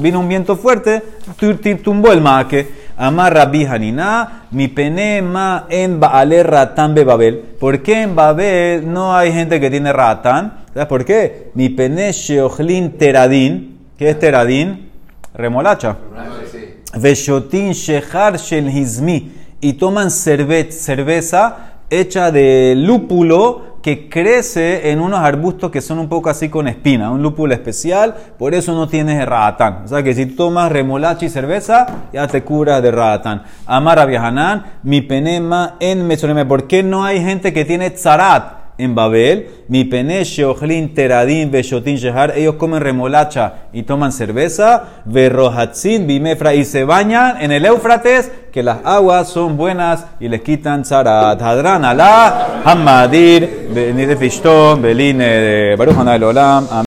Vino 0.01 0.20
un 0.20 0.29
viento 0.29 0.57
fuerte, 0.57 1.03
tu- 1.38 1.55
tu- 1.57 1.77
tumbó 1.79 2.12
el 2.12 2.20
maque. 2.20 2.86
Amar 2.99 3.35
Rabbi 3.35 3.65
Hanina, 3.67 4.47
mi 4.53 4.69
pene 4.69 5.21
ma 5.21 5.67
en 5.69 6.01
Baale 6.01 6.43
Ratán 6.43 6.95
be 6.95 7.05
Babel. 7.05 7.37
¿Por 7.61 7.83
qué 7.83 8.03
en 8.03 8.17
Babel 8.17 8.91
no 8.91 9.15
hay 9.15 9.33
gente 9.33 9.61
que 9.61 9.69
tiene 9.69 9.93
ratán? 9.93 10.65
¿Sabes 10.73 10.89
por 10.89 11.05
qué? 11.05 11.51
Mi 11.55 11.69
pene 11.69 12.11
sheochlin 12.13 12.97
teradín. 12.97 13.79
¿Qué 13.99 14.11
es 14.11 14.19
teradín? 14.19 14.91
Remolacha. 15.35 15.97
Veshotin 16.95 17.73
shehar 17.73 18.39
shel 18.39 18.71
hizmi. 18.71 19.33
Y 19.61 19.75
toman 19.75 20.09
cerve- 20.09 20.71
cerveza 20.71 21.76
hecha 21.90 22.31
de 22.31 22.75
lúpulo 22.77 23.77
que 23.83 24.09
crece 24.09 24.90
en 24.90 25.01
unos 25.01 25.20
arbustos 25.20 25.70
que 25.70 25.81
son 25.81 26.01
un 26.01 26.09
poco 26.09 26.29
así 26.29 26.49
con 26.49 26.66
espina, 26.66 27.12
un 27.12 27.22
lúpulo 27.22 27.55
especial, 27.55 28.16
por 28.37 28.53
eso 28.53 28.75
no 28.75 28.88
tienes 28.88 29.25
ratán. 29.25 29.83
O 29.85 29.88
sea 29.88 30.03
que 30.03 30.12
si 30.12 30.27
tú 30.27 30.35
tomas 30.35 30.72
remolacha 30.72 31.25
y 31.25 31.29
cerveza, 31.29 31.87
ya 32.12 32.27
te 32.27 32.42
curas 32.42 32.83
de 32.83 32.90
ratán. 32.90 33.44
Amar 33.64 34.01
a 34.01 34.07
Viajanán, 34.07 34.79
mi 34.83 35.03
penema 35.03 35.77
en. 35.79 36.09
¿Por 36.49 36.66
qué 36.66 36.83
no 36.83 37.05
hay 37.05 37.22
gente 37.22 37.53
que 37.53 37.64
tiene 37.64 37.90
tzarat? 37.90 38.66
En 38.79 38.95
Babel, 38.95 39.49
mi 39.69 39.85
pene 39.85 40.25
sheochlin 40.25 40.95
teradín 40.95 41.51
veshotin 41.51 41.97
shehar, 41.97 42.33
ellos 42.37 42.57
comen 42.57 42.81
remolacha 42.81 43.69
y 43.73 43.83
toman 43.85 44.12
cerveza, 44.12 45.03
verrohatzin 45.05 46.07
bimefra 46.07 46.55
y 46.55 46.65
se 46.65 46.85
bañan 46.85 47.41
en 47.41 47.53
el 47.53 47.65
Éufrates, 47.65 48.31
que 48.53 48.62
las 48.62 48.79
aguas 48.85 49.29
son 49.29 49.57
buenas 49.57 50.07
y 50.19 50.29
les 50.29 50.41
quitan 50.41 50.85
zarat. 50.85 51.41
Hadran 51.43 51.85
alá, 51.85 52.62
hamadir, 52.65 53.69
benide 53.75 54.17
fishton, 54.17 54.81
beline 54.81 55.77
Baruch 55.77 55.99
Olam. 55.99 56.67